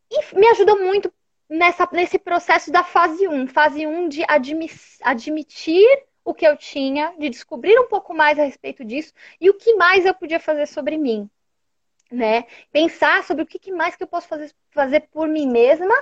[0.09, 1.11] e me ajudou muito
[1.49, 5.85] nessa, nesse processo da fase 1, fase 1 de admi admitir
[6.23, 9.73] o que eu tinha, de descobrir um pouco mais a respeito disso e o que
[9.75, 11.29] mais eu podia fazer sobre mim
[12.13, 12.45] né?
[12.71, 15.93] Pensar sobre o que mais que eu posso fazer, fazer por mim mesma,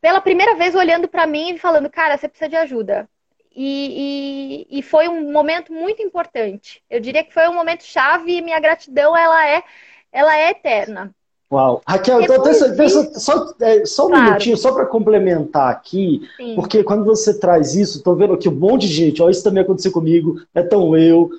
[0.00, 3.08] pela primeira vez olhando para mim e falando, cara, você precisa de ajuda.
[3.54, 6.82] E, e, e, foi um momento muito importante.
[6.88, 9.62] Eu diria que foi um momento chave e minha gratidão ela é,
[10.10, 11.14] ela é eterna.
[11.52, 11.82] Uau.
[11.86, 14.24] Raquel, então, pensa, pensa, só, é, só um claro.
[14.24, 16.54] minutinho, só para complementar aqui, Sim.
[16.54, 19.62] porque quando você traz isso, estou vendo aqui um monte de gente, ó, isso também
[19.62, 21.30] aconteceu comigo, é tão eu,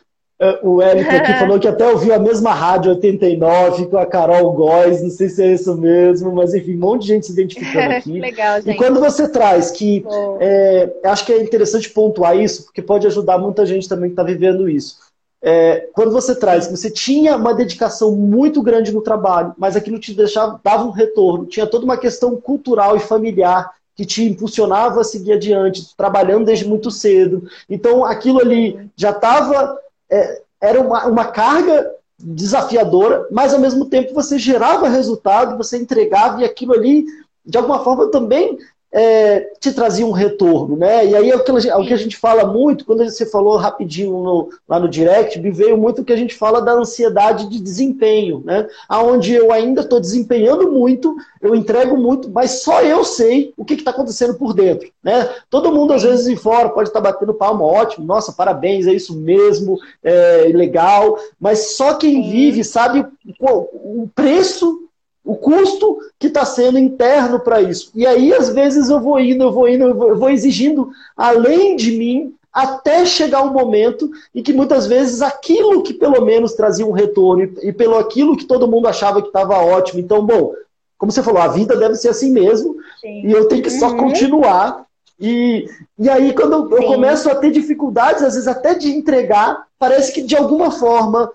[0.62, 5.02] o Érico aqui falou que até ouviu a mesma rádio 89 com a Carol Góes,
[5.02, 8.20] não sei se é isso mesmo, mas enfim, um monte de gente se identificando aqui.
[8.20, 8.72] Legal, gente.
[8.72, 10.06] E quando você traz que,
[10.40, 14.24] é, acho que é interessante pontuar isso, porque pode ajudar muita gente também que está
[14.24, 14.98] vivendo isso.
[15.46, 20.00] É, quando você traz que você tinha uma dedicação muito grande no trabalho, mas aquilo
[20.00, 25.02] te deixava, dava um retorno, tinha toda uma questão cultural e familiar que te impulsionava
[25.02, 27.48] a seguir adiante, trabalhando desde muito cedo.
[27.70, 29.78] Então, aquilo ali já estava
[30.14, 36.42] é, era uma, uma carga desafiadora, mas ao mesmo tempo você gerava resultado, você entregava
[36.42, 37.06] e aquilo ali,
[37.46, 38.58] de alguma forma, também
[38.94, 41.08] é, te trazia um retorno, né?
[41.08, 43.58] E aí é o que, é o que a gente fala muito, quando você falou
[43.58, 47.50] rapidinho no, lá no direct, me veio muito o que a gente fala da ansiedade
[47.50, 48.68] de desempenho, né?
[48.88, 53.74] Aonde eu ainda estou desempenhando muito, eu entrego muito, mas só eu sei o que
[53.74, 55.28] está acontecendo por dentro, né?
[55.50, 58.94] Todo mundo às vezes em fora pode estar tá batendo palma, ótimo, nossa, parabéns, é
[58.94, 63.04] isso mesmo, é legal, mas só quem vive sabe
[63.40, 64.84] o preço
[65.24, 67.92] o custo que está sendo interno para isso.
[67.96, 71.92] E aí, às vezes, eu vou indo, eu vou indo, eu vou exigindo além de
[71.92, 76.92] mim, até chegar um momento em que muitas vezes aquilo que pelo menos trazia um
[76.92, 80.00] retorno e, pelo aquilo que todo mundo achava que estava ótimo.
[80.00, 80.54] Então, bom,
[80.98, 83.26] como você falou, a vida deve ser assim mesmo, Sim.
[83.26, 83.98] e eu tenho que só uhum.
[83.98, 84.86] continuar.
[85.20, 89.66] E, e aí, quando eu, eu começo a ter dificuldades, às vezes até de entregar,
[89.80, 91.32] parece que de alguma forma,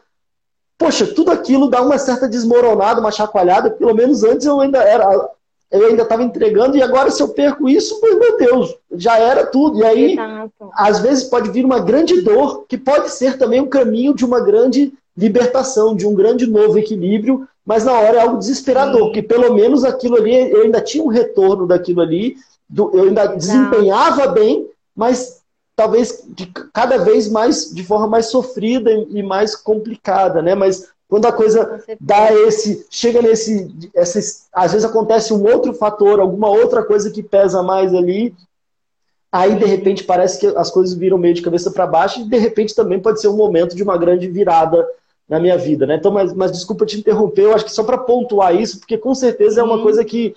[0.79, 5.29] poxa, tudo aquilo dá uma certa desmoronada, uma chacoalhada, pelo menos antes eu ainda era
[5.71, 9.81] eu ainda estava entregando, e agora se eu perco isso, meu Deus, já era tudo.
[9.81, 10.71] E aí, Exato.
[10.73, 14.41] às vezes, pode vir uma grande dor, que pode ser também um caminho de uma
[14.41, 19.05] grande libertação, de um grande novo equilíbrio, mas na hora é algo desesperador, Sim.
[19.05, 22.37] porque pelo menos aquilo ali, eu ainda tinha um retorno daquilo ali,
[22.75, 23.37] eu ainda Exato.
[23.37, 25.38] desempenhava bem, mas
[25.79, 30.53] talvez de, cada vez mais, de forma mais sofrida e mais complicada, né?
[30.53, 34.19] Mas quando a coisa dá esse, chega nesse, essa,
[34.53, 38.35] às vezes acontece um outro fator, alguma outra coisa que pesa mais ali,
[39.31, 42.39] aí de repente parece que as coisas viram meio de cabeça para baixo e de
[42.39, 44.85] repente também pode ser um momento de uma grande virada
[45.29, 45.95] na minha vida, né?
[45.95, 49.15] Então, mas, mas desculpa te interromper, eu acho que só para pontuar isso, porque com
[49.15, 50.35] certeza é uma coisa que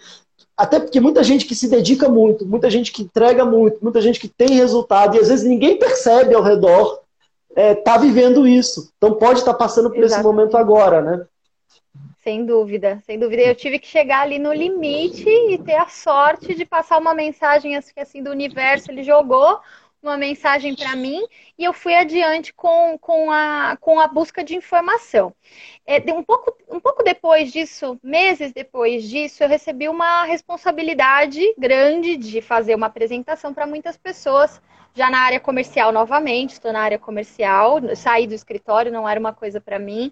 [0.62, 4.20] até porque muita gente que se dedica muito, muita gente que entrega muito, muita gente
[4.20, 7.02] que tem resultado e às vezes ninguém percebe ao redor
[7.50, 8.92] está é, tá vivendo isso.
[8.98, 10.20] Então pode estar tá passando por Exatamente.
[10.20, 11.26] esse momento agora, né?
[12.24, 13.42] Sem dúvida, sem dúvida.
[13.42, 17.76] Eu tive que chegar ali no limite e ter a sorte de passar uma mensagem
[17.76, 18.92] assim, assim do universo.
[18.92, 19.60] Ele jogou
[20.02, 21.24] uma mensagem para mim
[21.58, 25.34] e eu fui adiante com, com, a, com a busca de informação.
[25.86, 32.18] É, um, pouco, um pouco depois disso, meses depois disso, eu recebi uma responsabilidade grande
[32.18, 34.62] de fazer uma apresentação para muitas pessoas
[34.94, 39.34] já na área comercial novamente, estou na área comercial, saí do escritório, não era uma
[39.34, 40.12] coisa para mim.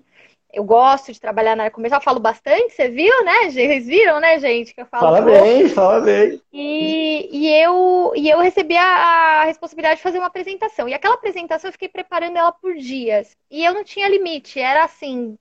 [0.51, 3.51] Eu gosto de trabalhar na área comercial, falo bastante, você viu, né?
[3.51, 4.73] Vocês viram, né, gente?
[4.73, 6.41] Que eu falo fala bem, fala bem.
[6.51, 10.89] E, e, eu, e eu recebi a, a, responsabilidade de fazer uma apresentação.
[10.89, 13.37] E aquela apresentação eu fiquei preparando ela por dias.
[13.51, 15.37] E eu não tinha limite, era assim,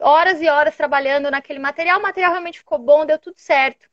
[0.00, 1.98] horas e horas trabalhando naquele material.
[1.98, 3.86] O material realmente ficou bom, deu tudo certo.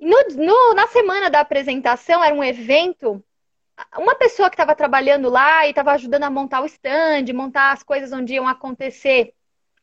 [0.00, 3.22] No, no, na semana da apresentação, era um evento
[3.98, 7.82] uma pessoa que estava trabalhando lá e estava ajudando a montar o stand, montar as
[7.82, 9.34] coisas onde iam acontecer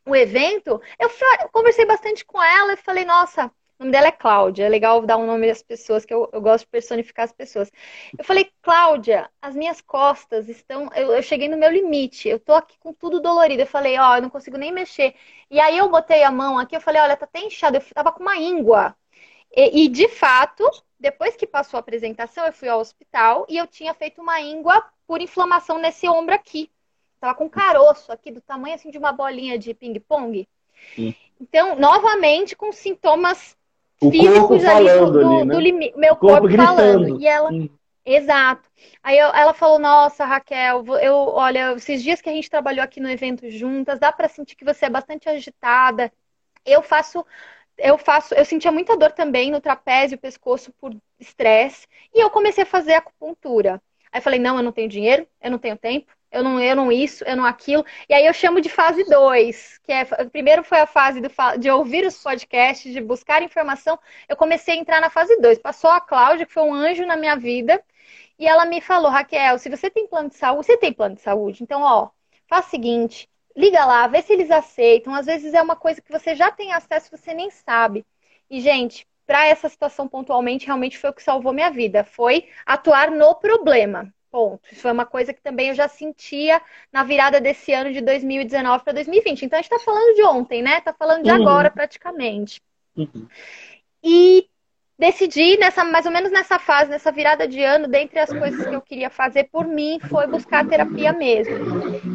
[0.06, 1.08] o evento, eu,
[1.40, 5.04] eu conversei bastante com ela e falei, nossa, o nome dela é Cláudia, é legal
[5.04, 7.72] dar um nome às pessoas, que eu, eu gosto de personificar as pessoas.
[8.16, 10.88] Eu falei, Cláudia, as minhas costas estão.
[10.94, 13.62] Eu, eu, cheguei no meu limite, eu tô aqui com tudo dolorido.
[13.62, 15.14] Eu falei, ó, oh, eu não consigo nem mexer.
[15.50, 18.12] E aí eu botei a mão aqui, eu falei, olha, tá até inchado, eu tava
[18.12, 18.96] com uma íngua.
[19.56, 23.66] E, e, de fato, depois que passou a apresentação, eu fui ao hospital e eu
[23.66, 26.70] tinha feito uma íngua por inflamação nesse ombro aqui.
[27.24, 30.46] Tava com caroço aqui, do tamanho assim de uma bolinha de ping-pong.
[31.40, 33.56] Então, novamente, com sintomas
[33.98, 35.90] o físicos ali do, do, ali, né?
[35.90, 35.98] do.
[35.98, 37.18] Meu corpo, corpo falando.
[37.18, 37.48] E ela.
[37.48, 37.70] Sim.
[38.04, 38.68] Exato.
[39.02, 43.00] Aí eu, ela falou: Nossa, Raquel, eu, olha, esses dias que a gente trabalhou aqui
[43.00, 46.12] no evento juntas, dá para sentir que você é bastante agitada.
[46.62, 47.24] Eu faço
[47.78, 52.64] eu faço, eu sentia muita dor também no trapézio, pescoço por estresse, e eu comecei
[52.64, 53.80] a fazer acupuntura.
[54.12, 56.92] Aí falei, não, eu não tenho dinheiro, eu não tenho tempo, eu não, eu não
[56.92, 57.84] isso, eu não aquilo.
[58.08, 61.70] E aí eu chamo de fase 2, que é, primeiro foi a fase do, de
[61.70, 63.98] ouvir os podcasts, de buscar informação.
[64.28, 65.58] Eu comecei a entrar na fase 2.
[65.58, 67.82] Passou a Cláudia, que foi um anjo na minha vida,
[68.38, 71.20] e ela me falou, Raquel, se você tem plano de saúde, você tem plano de
[71.22, 72.10] saúde, então, ó,
[72.48, 75.14] faz o seguinte, liga lá, vê se eles aceitam.
[75.14, 78.04] Às vezes é uma coisa que você já tem acesso, você nem sabe.
[78.50, 82.04] E, gente, para essa situação pontualmente, realmente foi o que salvou minha vida.
[82.04, 84.12] Foi atuar no problema.
[84.34, 84.60] Ponto.
[84.72, 86.60] Isso foi uma coisa que também eu já sentia
[86.92, 89.44] na virada desse ano de 2019 para 2020.
[89.44, 90.78] Então a gente está falando de ontem, né?
[90.78, 91.36] Está falando de uhum.
[91.36, 92.60] agora praticamente.
[92.96, 93.28] Uhum.
[94.02, 94.48] E
[94.98, 98.74] decidi, nessa, mais ou menos nessa fase, nessa virada de ano, dentre as coisas que
[98.74, 101.54] eu queria fazer por mim, foi buscar terapia mesmo.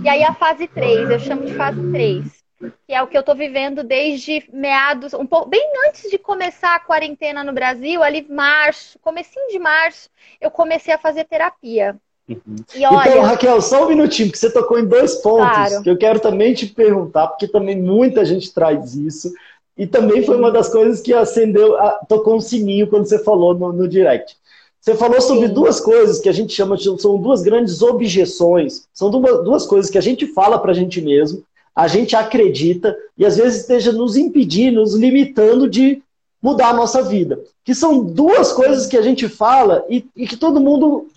[0.03, 2.43] E aí a fase 3, eu chamo de fase 3,
[2.85, 6.75] que é o que eu estou vivendo desde meados, um pouco, bem antes de começar
[6.75, 10.09] a quarentena no Brasil, ali março, comecinho de março,
[10.41, 11.97] eu comecei a fazer terapia.
[12.29, 12.55] Uhum.
[12.75, 15.83] E olha, então, Raquel, só um minutinho, que você tocou em dois pontos claro.
[15.83, 19.31] que eu quero também te perguntar, porque também muita gente traz isso.
[19.75, 21.75] E também foi uma das coisas que acendeu,
[22.07, 24.35] tocou um sininho quando você falou no, no direct.
[24.79, 25.53] Você falou sobre Sim.
[25.53, 29.89] duas coisas que a gente chama de são duas grandes objeções, são duas, duas coisas
[29.89, 31.43] que a gente fala para a gente mesmo,
[31.75, 36.01] a gente acredita e às vezes esteja nos impedindo, nos limitando de
[36.41, 37.39] mudar a nossa vida.
[37.63, 41.07] Que são duas coisas que a gente fala e, e que todo mundo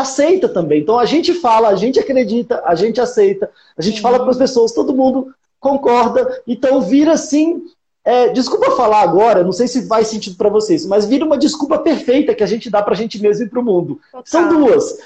[0.00, 0.80] aceita também.
[0.80, 4.36] Então a gente fala, a gente acredita, a gente aceita, a gente fala para as
[4.36, 6.42] pessoas, todo mundo concorda.
[6.46, 7.62] Então vira assim
[8.08, 11.78] é, desculpa falar agora, não sei se faz sentido para vocês, mas vira uma desculpa
[11.78, 14.00] perfeita que a gente dá para a gente mesmo e para o mundo.
[14.10, 14.22] Total.
[14.24, 14.98] São duas.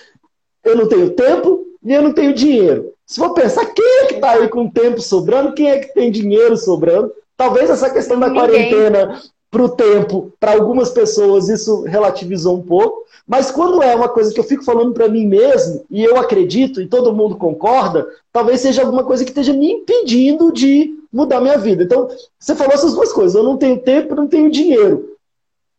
[0.62, 2.92] Eu não tenho tempo e eu não tenho dinheiro.
[3.04, 5.52] Se for pensar, quem é que está aí com tempo sobrando?
[5.52, 7.12] Quem é que tem dinheiro sobrando?
[7.36, 8.40] Talvez essa questão da Ninguém.
[8.40, 9.20] quarentena
[9.52, 14.32] para o tempo, para algumas pessoas isso relativizou um pouco, mas quando é uma coisa
[14.32, 18.62] que eu fico falando para mim mesmo, e eu acredito, e todo mundo concorda, talvez
[18.62, 21.84] seja alguma coisa que esteja me impedindo de mudar minha vida.
[21.84, 25.16] Então, você falou essas duas coisas, eu não tenho tempo, não tenho dinheiro.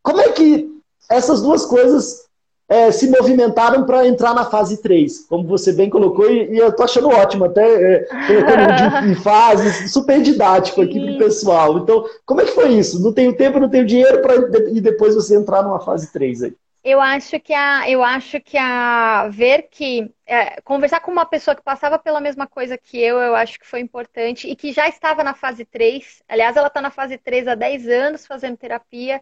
[0.04, 0.70] Como é que
[1.10, 2.28] essas duas coisas
[2.68, 6.76] é, se movimentaram para entrar na fase 3, como você bem colocou, e, e eu
[6.76, 11.78] tô achando ótimo, até é, colocando em fases, super didático aqui para o pessoal.
[11.80, 13.02] Então, como é que foi isso?
[13.04, 14.36] Não tenho tempo, não tenho dinheiro para
[14.72, 16.54] e depois você entrar numa fase 3 aí.
[16.84, 21.56] Eu acho que a, eu acho que a ver que é, conversar com uma pessoa
[21.56, 24.90] que passava pela mesma coisa que eu, eu acho que foi importante e que já
[24.90, 26.22] estava na fase 3.
[26.28, 29.22] Aliás, ela está na fase 3 há 10 anos fazendo terapia,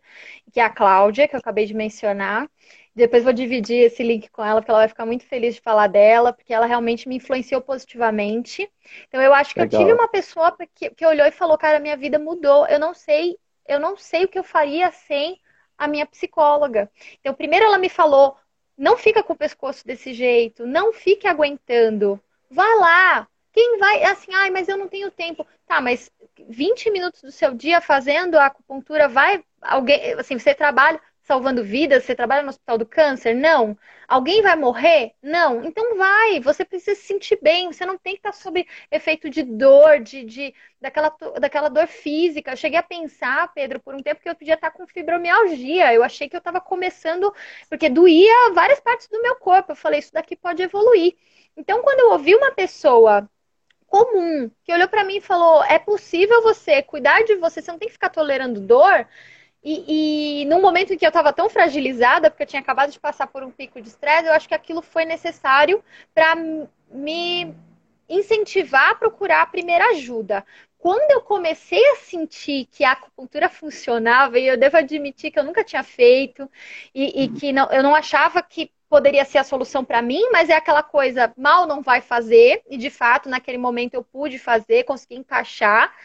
[0.51, 2.49] que é a Cláudia, que eu acabei de mencionar.
[2.93, 5.88] Depois vou dividir esse link com ela, porque ela vai ficar muito feliz de falar
[5.88, 8.69] dela, porque ela realmente me influenciou positivamente.
[9.08, 9.80] Então eu acho que Legal.
[9.80, 12.67] eu tive uma pessoa que, que olhou e falou, cara, minha vida mudou.
[12.67, 15.39] Eu não sei, eu não sei o que eu faria sem
[15.77, 16.91] a minha psicóloga.
[17.19, 18.36] Então, primeiro ela me falou:
[18.77, 22.19] não fica com o pescoço desse jeito, não fique aguentando.
[22.49, 23.27] Vai lá.
[23.54, 25.45] Quem vai, assim, ai, mas eu não tenho tempo.
[25.67, 26.12] Tá, mas
[26.47, 32.03] 20 minutos do seu dia fazendo a acupuntura vai alguém, assim, você trabalha, salvando vidas?
[32.03, 33.34] Você trabalha no hospital do câncer?
[33.36, 33.77] Não.
[34.07, 35.13] Alguém vai morrer?
[35.21, 35.63] Não.
[35.63, 39.43] Então vai, você precisa se sentir bem, você não tem que estar sob efeito de
[39.43, 42.51] dor, de, de daquela, daquela dor física.
[42.51, 45.93] Eu cheguei a pensar, Pedro, por um tempo que eu podia estar com fibromialgia.
[45.93, 47.34] Eu achei que eu estava começando,
[47.69, 49.71] porque doía várias partes do meu corpo.
[49.71, 51.15] Eu falei, isso daqui pode evoluir.
[51.55, 53.29] Então, quando eu ouvi uma pessoa
[53.88, 57.79] comum que olhou para mim e falou: é possível você cuidar de você, você não
[57.79, 59.07] tem que ficar tolerando dor.
[59.63, 63.00] E, e num momento em que eu estava tão fragilizada, porque eu tinha acabado de
[63.00, 67.54] passar por um pico de estresse, eu acho que aquilo foi necessário para me
[68.10, 70.45] incentivar a procurar a primeira ajuda.
[70.78, 75.43] Quando eu comecei a sentir que a acupuntura funcionava, e eu devo admitir que eu
[75.43, 76.50] nunca tinha feito,
[76.93, 80.50] e, e que não, eu não achava que poderia ser a solução para mim, mas
[80.50, 84.84] é aquela coisa, mal não vai fazer, e de fato, naquele momento eu pude fazer,
[84.84, 85.95] consegui encaixar.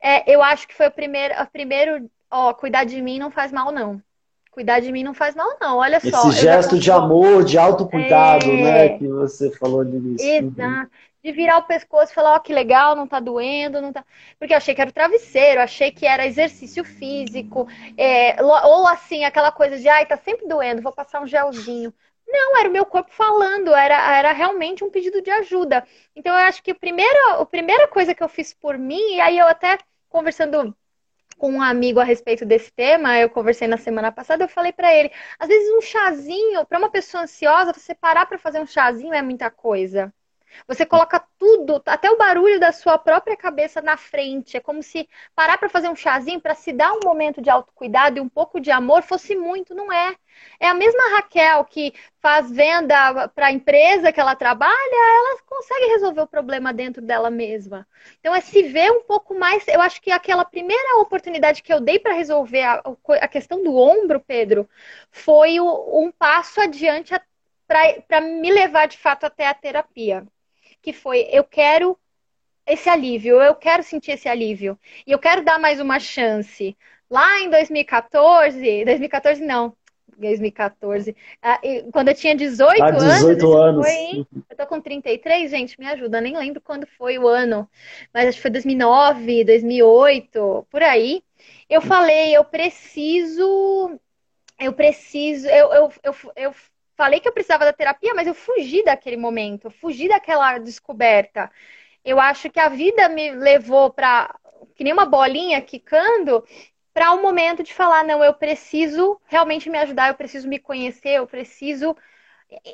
[0.00, 3.52] É, eu acho que foi o primeiro, o primeiro ó, cuidar de mim não faz
[3.52, 4.02] mal, não.
[4.50, 5.78] Cuidar de mim não faz mal, não.
[5.78, 6.28] Olha Esse só.
[6.28, 8.62] Esse gesto de amor, de autocuidado, é...
[8.62, 8.88] né?
[8.98, 10.28] Que você falou no início.
[10.28, 10.90] Exato.
[11.22, 14.04] De virar o pescoço e falar, ó, oh, que legal, não tá doendo, não tá.
[14.38, 18.40] Porque eu achei que era o travesseiro, achei que era exercício físico, é...
[18.42, 21.92] ou assim, aquela coisa de, ai, tá sempre doendo, vou passar um gelzinho.
[22.26, 25.84] Não, era o meu corpo falando, era, era realmente um pedido de ajuda.
[26.14, 29.20] Então eu acho que a primeira, a primeira coisa que eu fiz por mim, e
[29.20, 29.78] aí eu até
[30.10, 30.74] conversando
[31.38, 34.92] com um amigo a respeito desse tema, eu conversei na semana passada, eu falei para
[34.94, 39.14] ele, às vezes um chazinho, para uma pessoa ansiosa, você parar para fazer um chazinho
[39.14, 40.12] é muita coisa.
[40.66, 44.56] Você coloca tudo, até o barulho da sua própria cabeça na frente.
[44.56, 48.18] É como se parar para fazer um chazinho, para se dar um momento de autocuidado
[48.18, 50.14] e um pouco de amor fosse muito, não é?
[50.60, 55.86] É a mesma Raquel que faz venda para a empresa que ela trabalha, ela consegue
[55.86, 57.86] resolver o problema dentro dela mesma.
[58.20, 59.66] Então é se ver um pouco mais.
[59.68, 62.82] Eu acho que aquela primeira oportunidade que eu dei para resolver a,
[63.20, 64.68] a, questão do ombro, Pedro,
[65.10, 67.14] foi o, um passo adiante
[67.66, 70.26] para me levar de fato até a terapia
[70.82, 71.98] que foi eu quero
[72.66, 74.78] esse alívio, eu quero sentir esse alívio.
[75.06, 76.76] E eu quero dar mais uma chance.
[77.10, 79.74] Lá em 2014, 2014 não,
[80.18, 81.60] 2014, ah,
[81.92, 83.86] quando eu tinha 18, ah, 18 anos, anos.
[83.86, 87.68] Foi, eu tô com 33, gente, me ajuda, nem lembro quando foi o ano,
[88.12, 91.22] mas acho que foi 2009, 2008, por aí.
[91.70, 93.98] Eu falei, eu preciso,
[94.58, 96.54] eu preciso, eu, eu, eu, eu
[96.98, 101.48] falei que eu precisava da terapia, mas eu fugi daquele momento, fugi daquela descoberta.
[102.04, 104.34] Eu acho que a vida me levou para
[104.74, 106.44] que nem uma bolinha quicando
[106.92, 111.10] para um momento de falar, não, eu preciso realmente me ajudar, eu preciso me conhecer,
[111.10, 111.96] eu preciso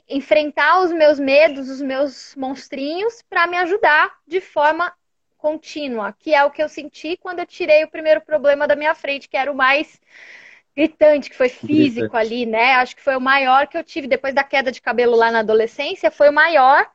[0.09, 4.91] enfrentar os meus medos, os meus monstrinhos para me ajudar de forma
[5.37, 8.95] contínua, que é o que eu senti quando eu tirei o primeiro problema da minha
[8.95, 10.01] frente, que era o mais
[10.77, 12.17] gritante, que foi físico gritante.
[12.17, 12.75] ali, né?
[12.75, 15.41] Acho que foi o maior que eu tive depois da queda de cabelo lá na
[15.41, 16.89] adolescência, foi o maior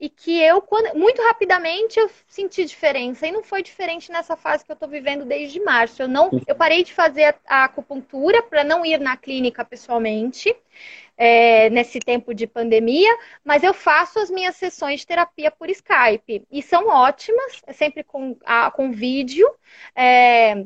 [0.00, 3.26] e que eu, quando, muito rapidamente, eu senti diferença.
[3.26, 6.00] E não foi diferente nessa fase que eu estou vivendo desde março.
[6.00, 10.56] Eu não, eu parei de fazer a, a acupuntura para não ir na clínica pessoalmente.
[11.22, 13.14] É, nesse tempo de pandemia,
[13.44, 18.02] mas eu faço as minhas sessões de terapia por Skype e são ótimas, é sempre
[18.02, 19.46] com, a, com vídeo.
[19.94, 20.64] É,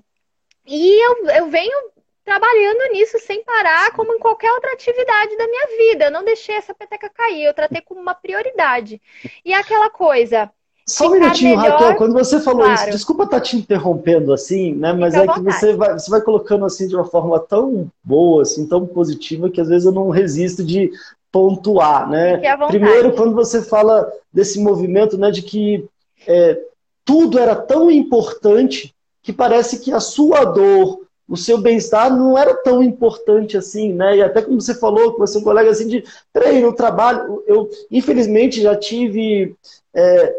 [0.64, 1.90] e eu, eu venho
[2.24, 6.04] trabalhando nisso sem parar, como em qualquer outra atividade da minha vida.
[6.06, 9.00] Eu não deixei essa peteca cair, eu tratei como uma prioridade.
[9.44, 10.50] E aquela coisa,
[10.86, 11.78] Só um minutinho, melhor...
[11.78, 12.80] Raquel, quando você falou claro.
[12.80, 14.92] isso, desculpa estar tá te interrompendo assim, né?
[14.92, 18.42] Mas Fica é que você vai, você vai colocando assim de uma forma tão boa,
[18.42, 20.90] assim, tão positiva, que às vezes eu não resisto de
[21.30, 22.40] pontuar, né?
[22.68, 25.84] Primeiro, quando você fala desse movimento, né, de que
[26.28, 26.58] é,
[27.04, 32.54] tudo era tão importante que parece que a sua dor, o seu bem-estar não era
[32.54, 34.16] tão importante assim, né?
[34.16, 37.68] E até como você falou com você um colega assim de, peraí, no trabalho, eu
[37.90, 39.54] infelizmente já tive,
[39.94, 40.34] é,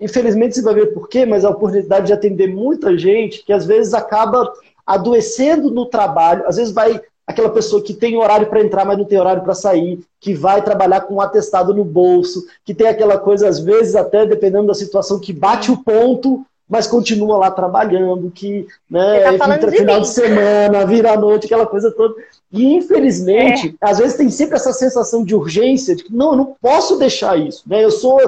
[0.00, 3.66] infelizmente você vai ver por quê, mas a oportunidade de atender muita gente que às
[3.66, 4.52] vezes acaba
[4.86, 9.04] adoecendo no trabalho, às vezes vai aquela pessoa que tem horário para entrar, mas não
[9.04, 13.18] tem horário para sair, que vai trabalhar com um atestado no bolso, que tem aquela
[13.18, 18.30] coisa, às vezes, até dependendo da situação, que bate o ponto, mas continua lá trabalhando,
[18.30, 22.14] que né, tá entra final de semana, vira a noite, aquela coisa toda.
[22.52, 23.90] E, infelizmente, é.
[23.90, 27.38] às vezes tem sempre essa sensação de urgência, de que não, eu não posso deixar
[27.38, 27.62] isso.
[27.66, 27.82] Né?
[27.82, 28.20] Eu sou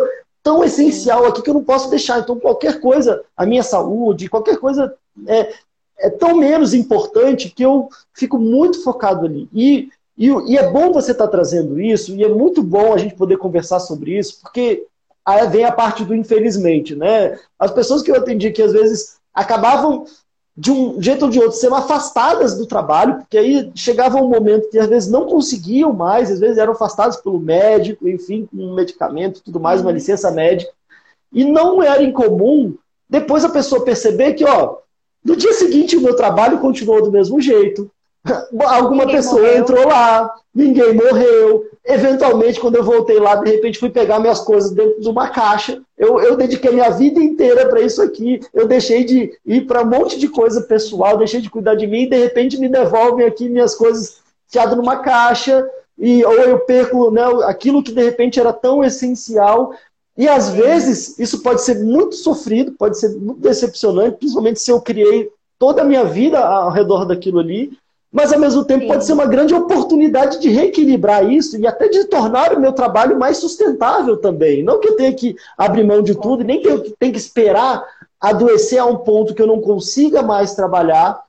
[0.43, 2.21] tão essencial aqui que eu não posso deixar.
[2.21, 4.95] Então, qualquer coisa, a minha saúde, qualquer coisa
[5.27, 5.53] é,
[5.99, 9.49] é tão menos importante que eu fico muito focado ali.
[9.53, 12.99] E, e, e é bom você estar tá trazendo isso, e é muito bom a
[12.99, 14.87] gente poder conversar sobre isso, porque
[15.25, 17.39] aí vem a parte do infelizmente, né?
[17.59, 20.05] As pessoas que eu atendi que às vezes acabavam
[20.57, 24.69] de um jeito ou de outro sendo afastadas do trabalho, porque aí chegava um momento
[24.69, 28.75] que às vezes não conseguiam mais, às vezes eram afastados pelo médico, enfim, com um
[28.75, 29.95] medicamento, tudo mais, uma uhum.
[29.95, 30.73] licença médica.
[31.33, 32.75] E não era incomum
[33.09, 34.77] depois a pessoa perceber que, ó,
[35.25, 37.91] no dia seguinte, o meu trabalho continuou do mesmo jeito.
[38.67, 39.59] Alguma ninguém pessoa morreu.
[39.59, 41.65] entrou lá, ninguém morreu.
[41.85, 45.81] Eventualmente, quando eu voltei lá, de repente fui pegar minhas coisas dentro de uma caixa.
[45.97, 48.41] Eu, eu dediquei minha vida inteira para isso aqui.
[48.53, 52.03] Eu deixei de ir para um monte de coisa pessoal, deixei de cuidar de mim
[52.03, 54.19] e de repente me devolvem aqui minhas coisas
[54.49, 55.67] fiadas numa caixa.
[55.99, 59.73] E, ou eu perco né, aquilo que de repente era tão essencial
[60.21, 64.79] e às vezes isso pode ser muito sofrido, pode ser muito decepcionante, principalmente se eu
[64.79, 67.73] criei toda a minha vida ao redor daquilo ali,
[68.13, 68.89] mas ao mesmo tempo Sim.
[68.89, 73.19] pode ser uma grande oportunidade de reequilibrar isso e até de tornar o meu trabalho
[73.19, 74.65] mais sustentável também.
[74.65, 77.85] Não que eu tenha que abrir mão de tudo, nem que eu tenha que esperar
[78.21, 81.23] adoecer a um ponto que eu não consiga mais trabalhar,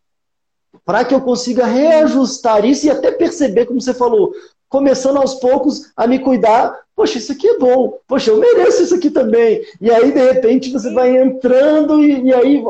[0.83, 4.33] para que eu consiga reajustar isso e até perceber, como você falou,
[4.67, 6.79] começando aos poucos a me cuidar.
[6.95, 7.97] Poxa, isso aqui é bom.
[8.07, 9.61] Poxa, eu mereço isso aqui também.
[9.79, 12.63] E aí, de repente, você vai entrando e, e aí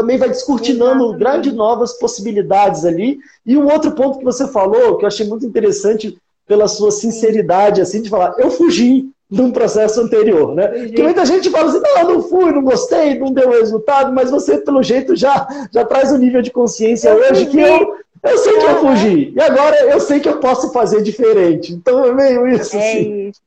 [0.00, 3.18] também vai descortinando grandes novas possibilidades ali.
[3.44, 7.82] E um outro ponto que você falou, que eu achei muito interessante pela sua sinceridade,
[7.82, 10.66] assim, de falar, eu fugi de um processo anterior, né?
[10.66, 14.58] Porque muita gente fala assim, não, não fui, não gostei, não deu resultado, mas você,
[14.58, 17.94] pelo jeito, já, já traz um nível de consciência eu hoje que eu,
[18.24, 19.32] eu sei que eu fugi.
[19.36, 21.72] E agora eu sei que eu posso fazer diferente.
[21.72, 22.74] Então é meio isso.
[22.74, 23.28] É assim.
[23.28, 23.40] isso.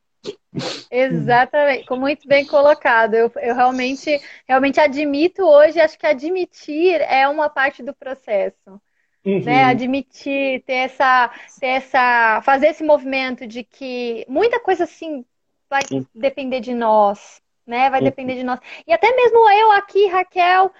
[0.91, 3.15] Exatamente, muito bem colocado.
[3.15, 8.79] Eu, eu realmente, realmente admito hoje, acho que admitir é uma parte do processo.
[9.25, 9.43] Uhum.
[9.43, 9.63] Né?
[9.63, 15.25] Admitir, ter essa, ter essa, fazer esse movimento de que muita coisa assim
[15.69, 16.05] vai uhum.
[16.13, 17.89] depender de nós, né?
[17.89, 18.05] Vai uhum.
[18.05, 18.59] depender de nós.
[18.85, 20.71] E até mesmo eu aqui, Raquel,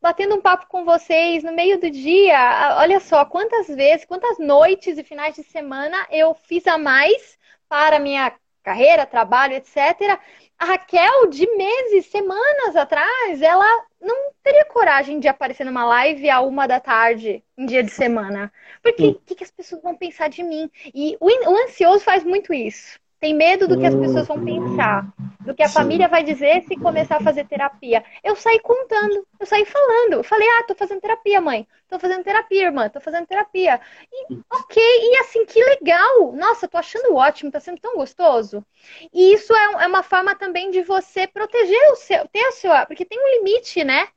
[0.00, 2.76] batendo um papo com vocês no meio do dia.
[2.78, 8.00] Olha só, quantas vezes, quantas noites e finais de semana eu fiz a mais para
[8.00, 8.32] minha
[8.62, 10.18] carreira, trabalho, etc.
[10.58, 16.40] A Raquel, de meses, semanas atrás, ela não teria coragem de aparecer numa live a
[16.40, 18.52] uma da tarde, em dia de semana.
[18.82, 20.70] Porque o que, que, as pessoas vão pensar de mim?
[20.94, 25.06] E o, o ansioso faz muito isso tem medo do que as pessoas vão pensar,
[25.38, 25.74] do que a Sim.
[25.74, 28.04] família vai dizer se começar a fazer terapia.
[28.24, 30.14] Eu saí contando, eu saí falando.
[30.14, 31.64] Eu falei, ah, tô fazendo terapia, mãe.
[31.88, 32.88] Tô fazendo terapia, irmã.
[32.88, 33.80] Tô fazendo terapia.
[34.12, 36.32] E, ok, e assim, que legal.
[36.32, 38.66] Nossa, tô achando ótimo, tá sendo tão gostoso.
[39.14, 42.72] E isso é, é uma forma também de você proteger o seu, ter o seu,
[42.88, 44.08] porque tem um limite, né?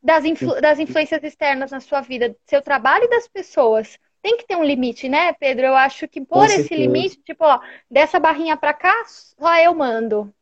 [0.00, 4.46] Das, influ, das influências externas na sua vida, seu trabalho e das pessoas tem que
[4.46, 5.66] ter um limite, né, Pedro?
[5.66, 7.60] Eu acho que por esse limite, tipo, ó,
[7.90, 10.34] dessa barrinha para cá, só eu mando.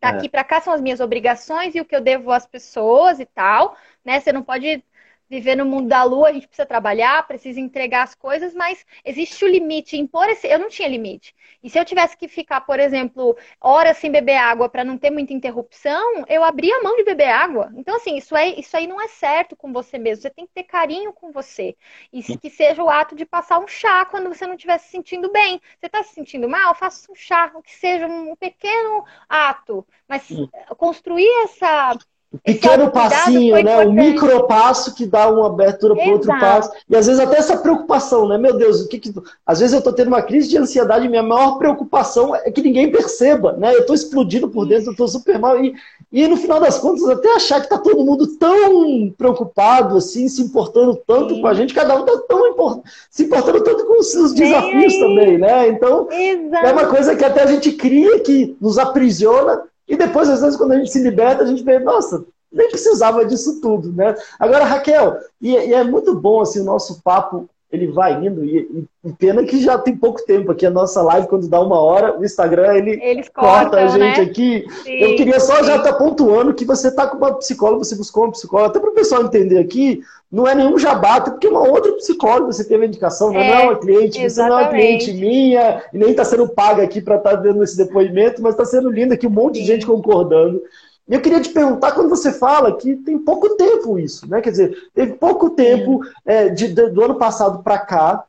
[0.00, 0.28] Daqui é.
[0.28, 3.76] para cá são as minhas obrigações e o que eu devo às pessoas e tal,
[4.04, 4.18] né?
[4.18, 4.84] Você não pode
[5.32, 9.42] viver no mundo da lua, a gente precisa trabalhar, precisa entregar as coisas, mas existe
[9.42, 9.96] o limite.
[9.96, 10.46] Impor esse.
[10.46, 11.34] Eu não tinha limite.
[11.62, 15.10] E se eu tivesse que ficar, por exemplo, horas sem beber água para não ter
[15.10, 17.72] muita interrupção, eu abria a mão de beber água.
[17.76, 20.20] Então, assim, isso, é, isso aí não é certo com você mesmo.
[20.20, 21.74] Você tem que ter carinho com você.
[22.12, 25.32] E que seja o ato de passar um chá quando você não estiver se sentindo
[25.32, 25.58] bem.
[25.80, 26.74] Você está se sentindo mal?
[26.74, 29.86] Faça um chá, o que seja um pequeno ato.
[30.06, 30.28] Mas
[30.76, 31.96] construir essa
[32.32, 33.84] o pequeno passinho, né?
[33.84, 36.70] O micro passo que dá uma abertura para outro passo.
[36.88, 38.38] E às vezes até essa preocupação, né?
[38.38, 39.12] Meu Deus, o que que.
[39.46, 42.90] Às vezes eu estou tendo uma crise de ansiedade, minha maior preocupação é que ninguém
[42.90, 43.74] perceba, né?
[43.74, 45.62] Eu estou explodindo por dentro, eu estou super mal.
[45.62, 45.74] E,
[46.10, 50.40] e no final das contas até achar que está todo mundo tão preocupado, assim, se
[50.40, 51.40] importando tanto Sim.
[51.42, 52.80] com a gente, cada um está tão import...
[53.10, 55.68] se importando tanto com os seus desafios também, né?
[55.68, 56.66] Então, Exato.
[56.66, 60.56] é uma coisa que até a gente cria, que nos aprisiona, e depois, às vezes,
[60.56, 64.14] quando a gente se liberta, a gente vê, nossa, nem precisava disso tudo, né?
[64.38, 68.86] Agora, Raquel, e, e é muito bom, assim, o nosso papo ele vai indo, e,
[69.02, 72.18] e, pena que já tem pouco tempo aqui a nossa live, quando dá uma hora,
[72.18, 74.26] o Instagram ele Eles corta cortam, a gente né?
[74.26, 74.66] aqui.
[74.84, 75.64] Sim, eu queria só sim.
[75.64, 78.78] já estar tá pontuando que você está com uma psicóloga, você buscou uma psicóloga, até
[78.78, 82.62] para o pessoal entender aqui, não é nenhum jabá, porque é uma outra psicóloga você
[82.62, 84.30] teve a indicação, é, não é uma cliente, exatamente.
[84.30, 87.36] você não é uma cliente minha, e nem está sendo paga aqui para estar tá
[87.36, 89.62] dando esse depoimento, mas está sendo lindo aqui, um monte sim.
[89.62, 90.62] de gente concordando.
[91.08, 94.40] E eu queria te perguntar, quando você fala que tem pouco tempo isso, né?
[94.40, 98.24] Quer dizer, teve pouco tempo é, de, de, do ano passado para cá.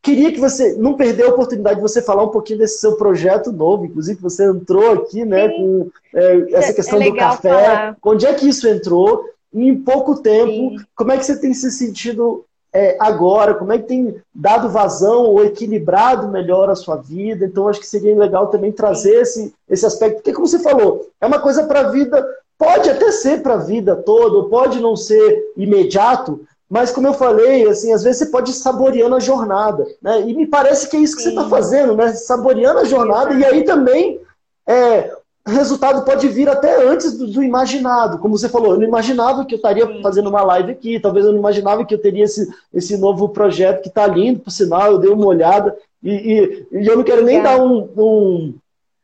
[0.00, 3.50] Queria que você não perdeu a oportunidade de você falar um pouquinho desse seu projeto
[3.50, 5.56] novo, inclusive você entrou aqui, né, Sim.
[5.56, 7.48] com é, essa é questão é do café.
[7.48, 7.96] Falar.
[8.02, 9.24] Onde é que isso entrou?
[9.52, 10.76] E em pouco tempo, Sim.
[10.94, 12.44] como é que você tem se sentido
[12.74, 17.46] é, agora, como é que tem dado vazão ou equilibrado melhor a sua vida.
[17.46, 21.26] Então, acho que seria legal também trazer esse, esse aspecto, porque, como você falou, é
[21.26, 22.26] uma coisa para a vida,
[22.58, 27.68] pode até ser para a vida toda, pode não ser imediato, mas, como eu falei,
[27.68, 29.86] assim, às vezes você pode ir saboreando a jornada.
[30.02, 30.22] Né?
[30.22, 31.36] E me parece que é isso que tá Sim.
[31.36, 32.12] você está fazendo, né?
[32.14, 34.20] saboreando a jornada, e aí também
[34.66, 35.14] é,
[35.50, 38.18] resultado pode vir até antes do, do, imaginado.
[38.18, 41.32] Como você falou, eu não imaginava que eu estaria fazendo uma live aqui, talvez eu
[41.32, 44.98] não imaginava que eu teria esse, esse novo projeto que está lindo, por sinal, eu
[44.98, 45.76] dei uma olhada.
[46.02, 47.42] E, e, e eu não quero nem é.
[47.42, 48.54] dar um, um,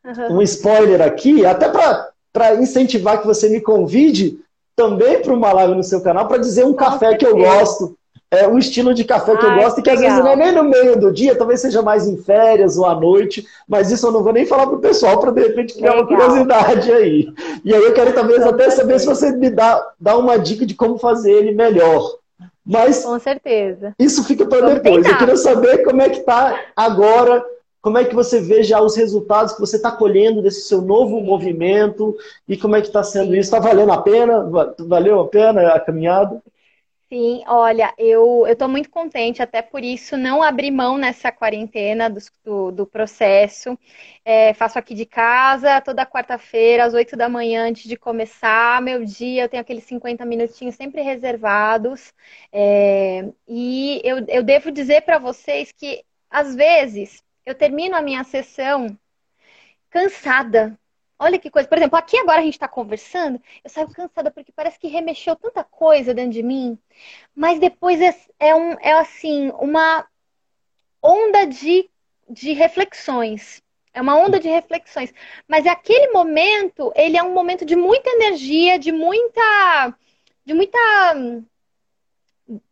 [0.05, 0.37] uhum.
[0.37, 1.69] um spoiler aqui, até
[2.33, 4.39] para incentivar que você me convide
[4.75, 7.99] também para uma live no seu canal, para dizer um café que eu gosto
[8.31, 10.05] é um estilo de café que Ai, eu gosto e que legal.
[10.05, 12.87] às vezes não é nem no meio do dia, talvez seja mais em férias ou
[12.87, 15.95] à noite, mas isso eu não vou nem falar pro pessoal para de repente criar
[15.95, 16.03] legal.
[16.05, 17.33] uma curiosidade aí.
[17.65, 20.75] E aí eu quero talvez até saber se você me dá, dá uma dica de
[20.75, 22.19] como fazer ele melhor.
[22.65, 23.95] Mas com certeza.
[23.99, 25.03] Isso fica para depois.
[25.03, 25.11] Tentar.
[25.11, 27.45] Eu queria saber como é que tá agora,
[27.83, 31.21] como é que você vê já os resultados que você está colhendo desse seu novo
[31.21, 32.17] movimento
[32.49, 33.55] e como é que está sendo isso?
[33.55, 34.49] Está valendo a pena?
[34.79, 36.41] Valeu a pena a caminhada?
[37.13, 42.21] Sim, olha, eu estou muito contente, até por isso não abri mão nessa quarentena do,
[42.45, 43.77] do, do processo.
[44.25, 49.05] É, faço aqui de casa, toda quarta-feira, às 8 da manhã, antes de começar meu
[49.05, 52.15] dia, eu tenho aqueles 50 minutinhos sempre reservados.
[52.53, 58.23] É, e eu, eu devo dizer para vocês que, às vezes, eu termino a minha
[58.23, 58.97] sessão
[59.91, 60.79] cansada,
[61.23, 61.69] Olha que coisa.
[61.69, 65.37] Por exemplo, aqui agora a gente está conversando, eu saio cansada porque parece que remexeu
[65.37, 66.79] tanta coisa dentro de mim.
[67.37, 70.07] Mas depois é, é, um, é assim, uma
[71.03, 71.91] onda de,
[72.27, 73.63] de reflexões.
[73.93, 75.13] É uma onda de reflexões.
[75.47, 79.95] Mas aquele momento, ele é um momento de muita energia, de muita.
[80.43, 80.79] De muita.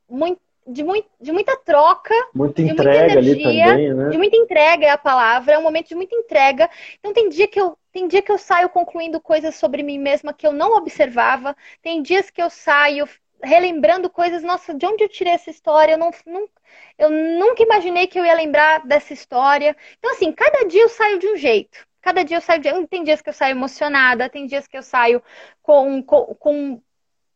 [0.08, 2.14] Muito, de, muito, de muita troca.
[2.34, 4.08] Muita entrega muita energia, ali também, né?
[4.08, 6.70] De muita entrega é a palavra, é um momento de muita entrega.
[6.98, 10.32] Então tem dia que eu tem dia que eu saio concluindo coisas sobre mim mesma
[10.32, 11.56] que eu não observava.
[11.82, 13.08] Tem dias que eu saio
[13.42, 15.94] relembrando coisas, nossa, de onde eu tirei essa história?
[15.94, 16.48] Eu, não,
[16.96, 19.76] eu nunca imaginei que eu ia lembrar dessa história.
[19.98, 21.84] Então, assim, cada dia eu saio de um jeito.
[22.00, 22.86] Cada dia eu saio de.
[22.86, 25.20] Tem dias que eu saio emocionada, tem dias que eu saio
[25.60, 26.80] com, com, com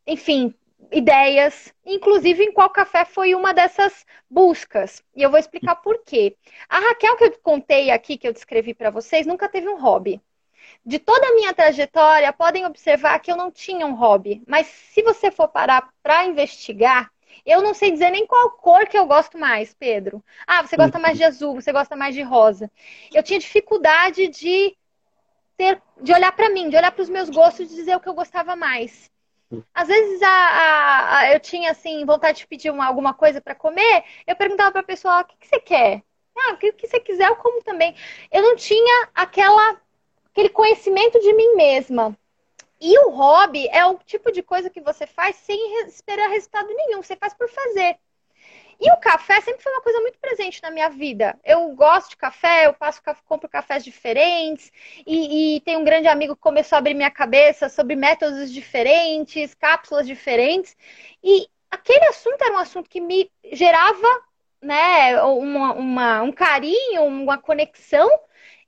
[0.07, 0.55] enfim,
[0.93, 5.03] ideias, inclusive em qual café foi uma dessas buscas.
[5.13, 6.37] E eu vou explicar por quê.
[6.69, 10.21] A Raquel que eu contei aqui, que eu descrevi para vocês, nunca teve um hobby.
[10.85, 14.43] De toda a minha trajetória, podem observar que eu não tinha um hobby.
[14.47, 17.09] Mas se você for parar para investigar,
[17.45, 20.23] eu não sei dizer nem qual cor que eu gosto mais, Pedro.
[20.45, 22.69] Ah, você gosta mais de azul, você gosta mais de rosa.
[23.13, 24.75] Eu tinha dificuldade de
[25.57, 28.09] ter, de olhar para mim, de olhar para os meus gostos, de dizer o que
[28.09, 29.11] eu gostava mais.
[29.73, 33.53] Às vezes a, a, a, eu tinha assim vontade de pedir uma, alguma coisa para
[33.53, 36.03] comer, eu perguntava para a pessoa: o que, que, você quer?
[36.35, 37.95] Ah, o que, que você quiser, eu como também.
[38.31, 39.79] Eu não tinha aquela,
[40.33, 42.17] aquele conhecimento de mim mesma.
[42.81, 47.01] E o hobby é o tipo de coisa que você faz sem esperar resultado nenhum,
[47.01, 47.97] você faz por fazer.
[48.81, 51.39] E o café sempre foi uma coisa muito presente na minha vida.
[51.45, 54.71] Eu gosto de café, eu passo, compro cafés diferentes,
[55.05, 59.53] e, e tem um grande amigo que começou a abrir minha cabeça sobre métodos diferentes,
[59.53, 60.75] cápsulas diferentes.
[61.23, 64.23] E aquele assunto era um assunto que me gerava
[64.61, 68.09] né, uma, uma, um carinho, uma conexão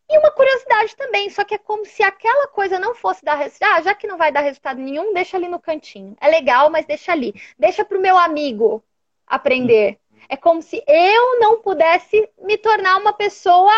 [0.09, 1.29] e uma curiosidade também.
[1.29, 3.77] Só que é como se aquela coisa não fosse dar resultado.
[3.77, 6.15] Ah, já que não vai dar resultado nenhum, deixa ali no cantinho.
[6.19, 7.33] É legal, mas deixa ali.
[7.57, 8.83] Deixa para o meu amigo
[9.25, 9.99] aprender.
[10.29, 13.73] É como se eu não pudesse me tornar uma pessoa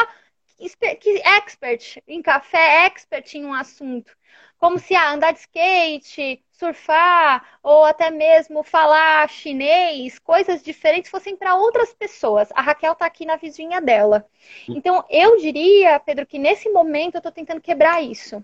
[0.60, 4.16] expert em café, expert em um assunto.
[4.58, 11.36] Como se ah, andar de skate, surfar ou até mesmo falar chinês, coisas diferentes fossem
[11.36, 12.50] para outras pessoas.
[12.54, 14.26] A Raquel está aqui na vizinha dela.
[14.74, 18.44] Então, eu diria, Pedro, que nesse momento eu estou tentando quebrar isso.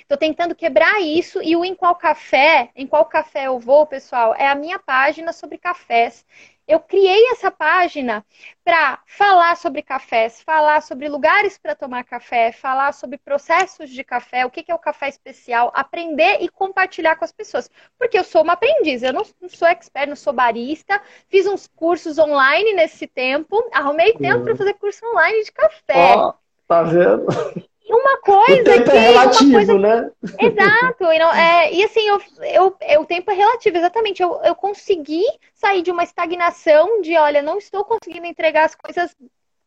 [0.00, 4.34] Estou tentando quebrar isso e o Em Qual Café, em qual café eu vou, pessoal,
[4.34, 6.26] é a minha página sobre cafés.
[6.66, 8.24] Eu criei essa página
[8.64, 14.46] para falar sobre cafés, falar sobre lugares para tomar café, falar sobre processos de café,
[14.46, 17.68] o que é o café especial, aprender e compartilhar com as pessoas.
[17.98, 22.18] Porque eu sou uma aprendiz, eu não, sou expert, não sou barista, fiz uns cursos
[22.18, 24.44] online nesse tempo, arrumei tempo uhum.
[24.44, 26.16] para fazer curso online de café.
[26.16, 26.34] Oh,
[26.68, 27.26] tá vendo?
[27.94, 29.78] uma coisa o tempo que, é relativo, coisa...
[29.78, 30.10] né?
[30.38, 31.04] Exato.
[31.04, 34.22] E, não, é, e assim, eu, eu, eu, o tempo é relativo, exatamente.
[34.22, 35.24] Eu, eu consegui
[35.54, 39.16] sair de uma estagnação de, olha, não estou conseguindo entregar as coisas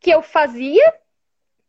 [0.00, 0.94] que eu fazia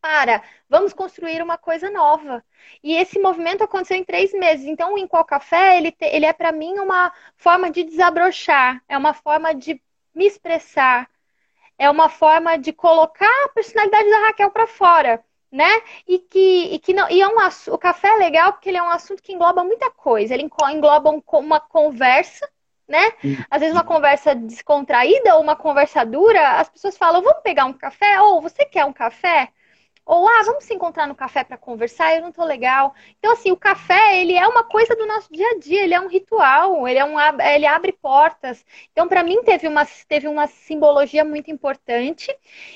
[0.01, 2.43] para vamos construir uma coisa nova.
[2.83, 4.65] E esse movimento aconteceu em três meses.
[4.65, 8.81] Então, o Em Qual Café, ele, te, ele é para mim uma forma de desabrochar,
[8.87, 9.81] é uma forma de
[10.13, 11.09] me expressar,
[11.77, 15.23] é uma forma de colocar a personalidade da Raquel para fora
[15.57, 15.81] né?
[16.07, 17.35] E que, e que não, e é um,
[17.73, 20.33] o café é legal porque ele é um assunto que engloba muita coisa.
[20.33, 22.47] Ele engloba um, uma conversa,
[22.87, 23.11] né?
[23.49, 27.73] Às vezes uma conversa descontraída ou uma conversa dura, as pessoas falam, vamos pegar um
[27.73, 28.21] café?
[28.21, 29.51] Ou você quer um café?
[30.07, 32.95] Ou, ah, vamos se encontrar no café para conversar, eu não tô legal.
[33.19, 35.99] Então, assim, o café, ele é uma coisa do nosso dia a dia, ele é
[35.99, 38.65] um ritual, ele, é um, ele abre portas.
[38.91, 42.33] Então, para mim, teve uma, teve uma simbologia muito importante.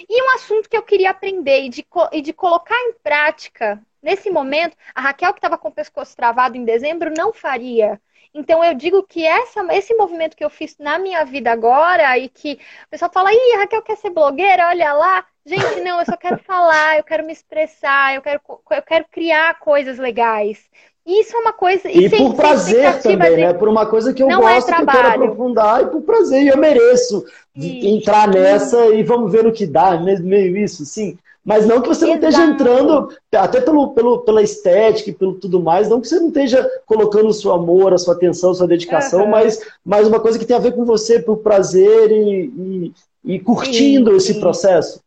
[0.10, 4.30] E um assunto que eu queria aprender e de, e de colocar em prática nesse
[4.30, 8.02] momento, a Raquel, que estava com o pescoço travado em dezembro, não faria.
[8.34, 12.30] Então eu digo que essa, esse movimento que eu fiz na minha vida agora e
[12.30, 12.54] que
[12.86, 15.26] o pessoal fala, ih, Raquel quer ser blogueira, olha lá.
[15.46, 19.60] Gente, não, eu só quero falar, eu quero me expressar, eu quero, eu quero criar
[19.60, 20.60] coisas legais.
[21.06, 21.90] Isso é uma coisa.
[21.90, 23.42] E, e sem, por prazer também, de...
[23.42, 23.54] né?
[23.54, 26.02] Por uma coisa que eu não é gosto, é que eu quero aprofundar, e por
[26.04, 27.26] prazer, e eu mereço
[27.56, 31.18] entrar nessa e vamos ver o que dá, meio isso, sim.
[31.44, 32.30] Mas não que você não Exato.
[32.30, 36.28] esteja entrando, até pelo, pelo, pela estética e pelo tudo mais, não que você não
[36.28, 39.30] esteja colocando o seu amor, a sua atenção, a sua dedicação, uhum.
[39.30, 42.94] mas, mas uma coisa que tem a ver com você por prazer e,
[43.26, 44.40] e, e curtindo sim, esse sim.
[44.40, 45.02] processo.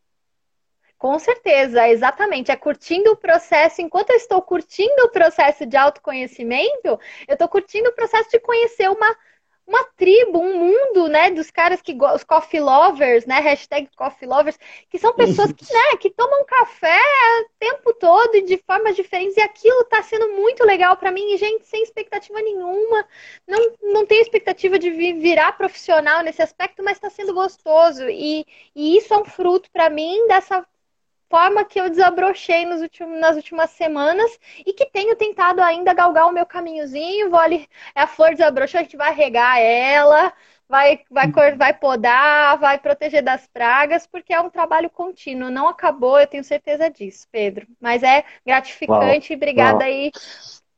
[1.05, 2.49] Com certeza, exatamente.
[2.49, 3.79] É curtindo o processo.
[3.79, 8.89] Enquanto eu estou curtindo o processo de autoconhecimento, eu estou curtindo o processo de conhecer
[8.89, 9.15] uma
[9.67, 14.59] uma tribo, um mundo, né, dos caras que os coffee lovers, né, hashtag coffee lovers,
[14.91, 16.99] que são pessoas que, né, que tomam café
[17.41, 21.33] o tempo todo e de formas diferentes, e aquilo tá sendo muito legal para mim,
[21.33, 23.07] e gente, sem expectativa nenhuma,
[23.47, 28.45] não, não tenho expectativa de virar profissional nesse aspecto, mas tá sendo gostoso, e,
[28.75, 30.63] e isso é um fruto para mim dessa
[31.29, 36.27] forma que eu desabrochei nos últimos, nas últimas semanas e que tenho tentado ainda galgar
[36.27, 37.29] o meu caminhozinho.
[37.29, 40.33] Vou ali, é a flor desabrochou, a gente vai regar ela,
[40.67, 45.51] vai, vai, vai podar, vai proteger das pragas, porque é um trabalho contínuo.
[45.51, 47.67] Não acabou, eu tenho certeza disso, Pedro.
[47.79, 49.87] Mas é gratificante e obrigada Uau.
[49.87, 50.11] aí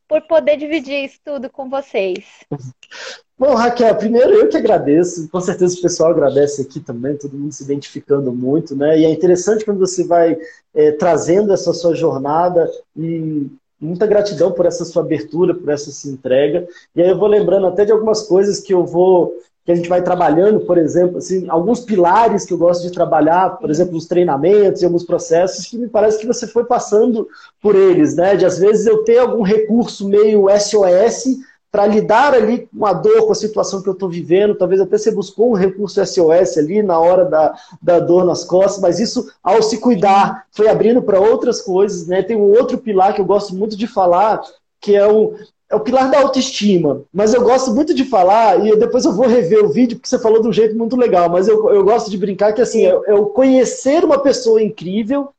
[0.07, 2.45] por poder dividir isso tudo com vocês.
[3.39, 7.51] Bom, Raquel, primeiro eu que agradeço, com certeza o pessoal agradece aqui também, todo mundo
[7.51, 8.99] se identificando muito, né?
[8.99, 10.35] E é interessante quando você vai
[10.73, 13.45] é, trazendo essa sua jornada e
[13.79, 16.67] muita gratidão por essa sua abertura, por essa sua entrega.
[16.95, 19.87] E aí eu vou lembrando até de algumas coisas que eu vou, que a gente
[19.87, 24.07] vai trabalhando, por exemplo, assim, alguns pilares que eu gosto de trabalhar, por exemplo, os
[24.07, 27.27] treinamentos e alguns processos que me parece que você foi passando
[27.61, 28.35] por eles, né?
[28.35, 31.37] De às vezes eu ter algum recurso meio SOS
[31.71, 34.55] para lidar ali com a dor, com a situação que eu estou vivendo.
[34.55, 38.81] Talvez até você buscou um recurso SOS ali na hora da, da dor nas costas,
[38.81, 42.07] mas isso, ao se cuidar, foi abrindo para outras coisas.
[42.07, 42.23] Né?
[42.23, 44.41] Tem um outro pilar que eu gosto muito de falar,
[44.79, 45.33] que é o,
[45.69, 47.03] é o pilar da autoestima.
[47.13, 50.19] Mas eu gosto muito de falar, e depois eu vou rever o vídeo, porque você
[50.19, 52.97] falou de um jeito muito legal, mas eu, eu gosto de brincar que assim, é,
[53.07, 55.29] é o conhecer uma pessoa incrível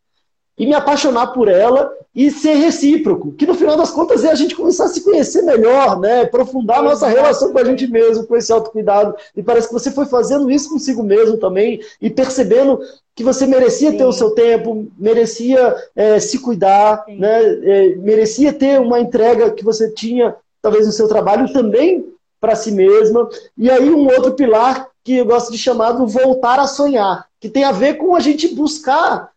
[0.59, 4.35] e me apaixonar por ela e ser recíproco, que no final das contas é a
[4.35, 6.23] gente começar a se conhecer melhor, né?
[6.23, 9.15] Aprofundar a nossa relação com a gente mesmo, com esse autocuidado.
[9.37, 12.81] E parece que você foi fazendo isso consigo mesmo também e percebendo
[13.15, 13.99] que você merecia Sim.
[13.99, 17.41] ter o seu tempo, merecia é, se cuidar, né?
[17.63, 22.05] É, merecia ter uma entrega que você tinha, talvez, no seu trabalho também
[22.41, 23.29] para si mesma.
[23.57, 27.49] E aí um outro pilar que eu gosto de chamar do voltar a sonhar, que
[27.49, 29.31] tem a ver com a gente buscar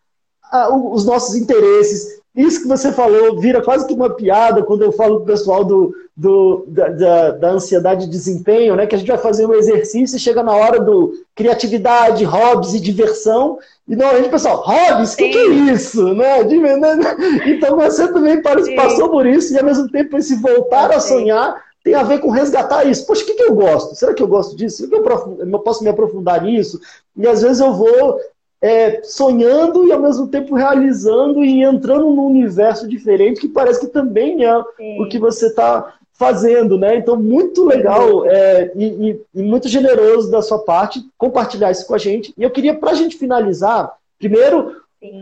[0.69, 5.17] os nossos interesses, isso que você falou vira quase que uma piada quando eu falo
[5.17, 8.87] pro pessoal do, do, da, da, da, ansiedade de desempenho, né?
[8.87, 12.79] Que a gente vai fazer um exercício e chega na hora do criatividade, hobbies e
[12.79, 13.59] diversão.
[13.85, 16.13] E normalmente o pessoal, hobbies, o que, que, é isso?
[16.13, 16.39] Né?
[17.47, 21.95] Então você também passou por isso e ao mesmo tempo esse voltar a sonhar tem
[21.95, 23.05] a ver com resgatar isso.
[23.05, 23.95] Poxa, o que, que eu gosto?
[23.95, 24.77] Será que eu gosto disso?
[24.77, 26.79] Será que eu posso me aprofundar nisso?
[27.17, 28.19] E às vezes eu vou
[28.61, 33.87] é, sonhando e ao mesmo tempo realizando e entrando num universo diferente que parece que
[33.87, 35.01] também é Sim.
[35.01, 36.95] o que você está fazendo, né?
[36.97, 41.95] Então, muito legal é, e, e, e, muito generoso da sua parte compartilhar isso com
[41.95, 42.31] a gente.
[42.37, 44.75] E eu queria, para a gente finalizar, primeiro,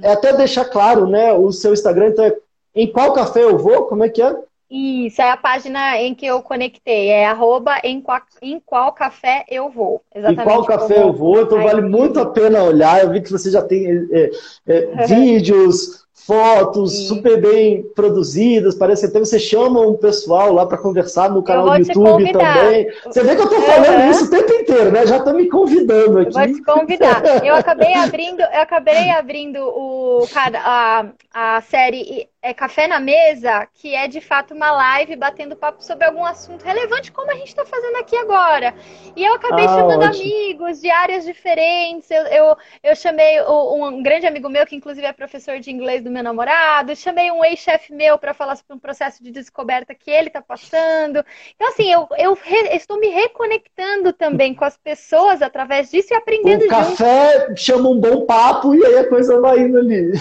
[0.03, 1.31] é até deixar claro, né?
[1.31, 2.35] O seu Instagram, então é
[2.75, 3.85] em qual café eu vou?
[3.85, 4.35] Como é que é?
[4.69, 7.07] Isso, é a página em que eu conectei.
[7.07, 10.01] É arroba em qual, em qual café eu vou.
[10.13, 10.41] Exatamente.
[10.41, 13.01] Em qual café eu vou, então vale muito a pena olhar.
[13.03, 14.29] Eu vi que você já tem é,
[14.67, 17.07] é, vídeos, fotos Sim.
[17.07, 18.75] super bem produzidas.
[18.75, 22.87] Parece que até você chama um pessoal lá para conversar no canal do YouTube também.
[23.05, 24.11] Você vê que eu estou falando uhum.
[24.11, 25.07] isso o tempo inteiro, né?
[25.07, 26.29] Já está me convidando aqui.
[26.29, 27.43] Eu vou te convidar.
[27.43, 33.93] Eu acabei abrindo, eu acabei abrindo o, a, a série é Café na Mesa, que
[33.93, 37.65] é de fato uma live batendo papo sobre algum assunto relevante, como a gente está
[37.65, 38.73] fazendo aqui agora.
[39.15, 40.23] E eu acabei ah, chamando ótimo.
[40.23, 42.09] amigos de áreas diferentes.
[42.09, 46.09] Eu, eu, eu chamei um grande amigo meu, que inclusive é professor de inglês do
[46.09, 50.27] meu namorado, chamei um ex-chefe meu para falar sobre um processo de descoberta que ele
[50.27, 51.23] está passando.
[51.55, 56.15] Então, assim, eu, eu re, estou me reconectando também com as pessoas através disso e
[56.15, 60.13] aprendendo o café chama um bom papo e aí a coisa vai indo ali.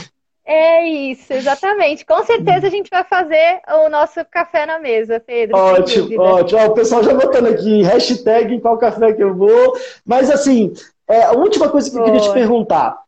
[0.51, 2.07] É isso, exatamente.
[2.07, 5.59] Com certeza a gente vai fazer o nosso café na mesa, Pedro.
[5.59, 6.59] Ótimo, ótimo.
[6.59, 9.79] Ó, o pessoal já botando aqui, hashtag em qual café que eu vou.
[10.07, 10.73] Mas assim,
[11.07, 12.99] é, a última coisa que eu queria te perguntar,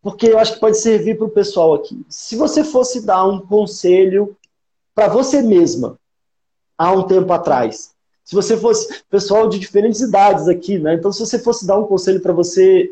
[0.00, 2.00] porque eu acho que pode servir para o pessoal aqui.
[2.08, 4.36] Se você fosse dar um conselho
[4.94, 5.98] para você mesma,
[6.78, 7.90] há um tempo atrás,
[8.24, 10.94] se você fosse, pessoal de diferentes idades aqui, né?
[10.94, 12.88] Então, se você fosse dar um conselho para você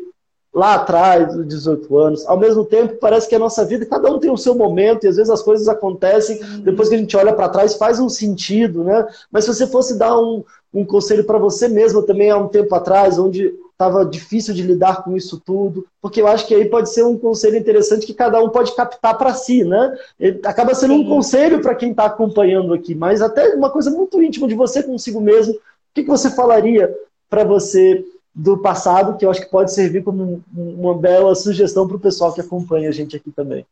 [0.53, 2.27] lá atrás, dos 18 anos.
[2.27, 5.07] Ao mesmo tempo, parece que a nossa vida, cada um tem o seu momento, e
[5.07, 8.83] às vezes as coisas acontecem, depois que a gente olha para trás, faz um sentido,
[8.83, 9.05] né?
[9.31, 12.73] Mas se você fosse dar um, um conselho para você mesmo também há um tempo
[12.75, 16.91] atrás, onde estava difícil de lidar com isso tudo, porque eu acho que aí pode
[16.91, 19.97] ser um conselho interessante que cada um pode captar para si, né?
[20.19, 21.01] Ele acaba sendo Sim.
[21.01, 24.83] um conselho para quem está acompanhando aqui, mas até uma coisa muito íntima de você
[24.83, 25.53] consigo mesmo.
[25.53, 25.59] O
[25.93, 26.93] que, que você falaria
[27.29, 31.97] para você do passado, que eu acho que pode servir como uma bela sugestão para
[31.97, 33.65] o pessoal que acompanha a gente aqui também.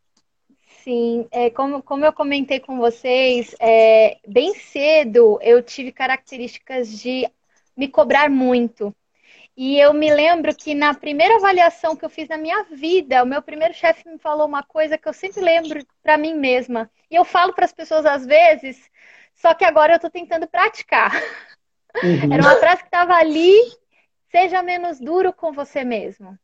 [0.84, 7.28] Sim, é, como, como eu comentei com vocês, é, bem cedo eu tive características de
[7.78, 8.93] me cobrar muito.
[9.55, 13.28] E eu me lembro que na primeira avaliação que eu fiz na minha vida, o
[13.28, 16.89] meu primeiro chefe me falou uma coisa que eu sempre lembro para mim mesma.
[17.09, 18.80] E eu falo para as pessoas às vezes,
[19.36, 21.12] só que agora eu estou tentando praticar.
[22.03, 22.34] Uhum.
[22.34, 23.53] Era uma frase que estava ali
[24.32, 26.38] Seja menos duro com você mesmo.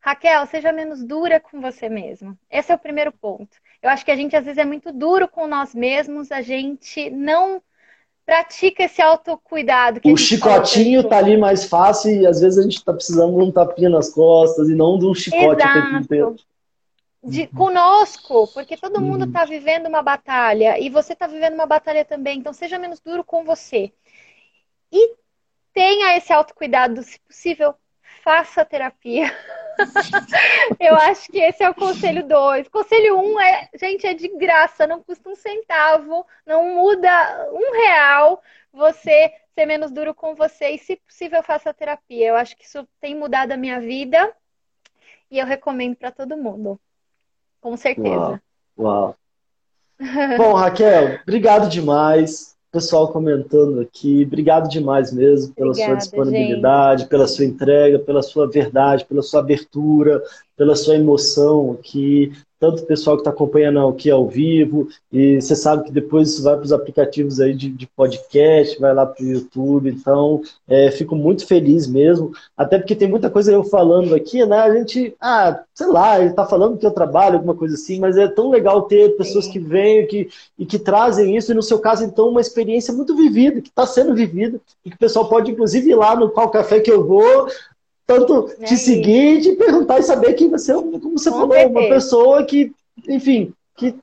[0.00, 2.36] Raquel, seja menos dura com você mesmo.
[2.50, 3.56] Esse é o primeiro ponto.
[3.80, 7.08] Eu acho que a gente às vezes é muito duro com nós mesmos, a gente
[7.10, 7.62] não
[8.26, 10.00] pratica esse autocuidado.
[10.04, 13.52] o chicotinho tá ali mais fácil e às vezes a gente tá precisando de um
[13.52, 16.36] tapinha nas costas e não de um chicote Exato.
[17.24, 19.12] De, conosco, porque todo uhum.
[19.12, 22.98] mundo está vivendo uma batalha e você está vivendo uma batalha também, então seja menos
[22.98, 23.92] duro com você.
[24.90, 25.14] E
[25.72, 27.74] tenha esse autocuidado, se possível,
[28.22, 29.32] faça terapia.
[30.78, 32.68] Eu acho que esse é o conselho 2.
[32.68, 37.72] Conselho 1 um é, gente, é de graça, não custa um centavo, não muda um
[37.72, 38.42] real
[38.72, 42.28] você ser menos duro com você e, se possível, faça terapia.
[42.28, 44.34] Eu acho que isso tem mudado a minha vida
[45.30, 46.80] e eu recomendo para todo mundo.
[47.60, 48.40] Com certeza.
[48.78, 49.16] Uau.
[49.16, 49.16] Uau.
[50.36, 54.24] Bom, Raquel, obrigado demais pessoal comentando aqui.
[54.26, 57.10] Obrigado demais mesmo pela Obrigada, sua disponibilidade, gente.
[57.10, 60.22] pela sua entrega, pela sua verdade, pela sua abertura,
[60.56, 62.32] pela sua emoção aqui
[62.62, 66.44] tanto o pessoal que está acompanhando aqui ao vivo, e você sabe que depois isso
[66.44, 70.88] vai para os aplicativos aí de, de, podcast, vai lá para o YouTube, então é,
[70.92, 74.60] fico muito feliz mesmo, até porque tem muita coisa eu falando aqui, né?
[74.60, 78.16] A gente, ah, sei lá, ele está falando que eu trabalho, alguma coisa assim, mas
[78.16, 81.80] é tão legal ter pessoas que vêm que, e que trazem isso, e no seu
[81.80, 85.50] caso, então, uma experiência muito vivida, que está sendo vivida, e que o pessoal pode,
[85.50, 87.48] inclusive, ir lá no qual café que eu vou,
[88.20, 91.78] tanto é te seguir, te perguntar e saber que você, como você Com falou, certeza.
[91.78, 92.72] uma pessoa que,
[93.08, 93.94] enfim, que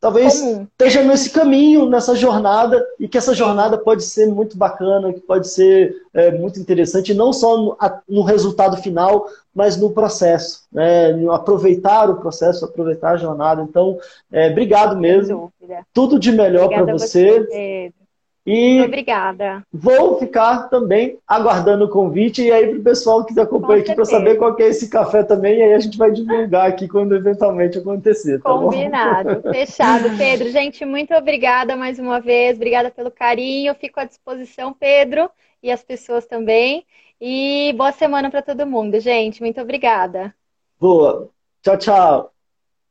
[0.00, 0.66] talvez Comum.
[0.70, 5.48] esteja nesse caminho, nessa jornada, e que essa jornada pode ser muito bacana, que pode
[5.48, 11.10] ser é, muito interessante, não só no, a, no, resultado final, mas no processo, né?
[11.30, 13.62] Aproveitar o processo, aproveitar a jornada.
[13.62, 13.98] Então,
[14.32, 15.52] é, obrigado mesmo.
[15.92, 17.40] Tudo de melhor para você.
[17.40, 17.92] você
[18.48, 19.62] e Obrigada.
[19.70, 24.04] Vou ficar também aguardando o convite e aí para o pessoal que acompanha aqui para
[24.06, 27.76] saber qual é esse café também, e aí a gente vai divulgar aqui quando eventualmente
[27.76, 28.40] acontecer.
[28.40, 29.52] Tá Combinado, bom?
[29.52, 30.16] fechado.
[30.16, 35.30] Pedro, gente, muito obrigada mais uma vez, obrigada pelo carinho, fico à disposição, Pedro,
[35.62, 36.86] e as pessoas também.
[37.20, 39.40] E boa semana para todo mundo, gente.
[39.42, 40.34] Muito obrigada.
[40.80, 41.28] Boa.
[41.62, 42.32] Tchau, tchau.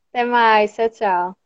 [0.09, 0.75] Até mais.
[0.75, 1.36] Tchau, tchau.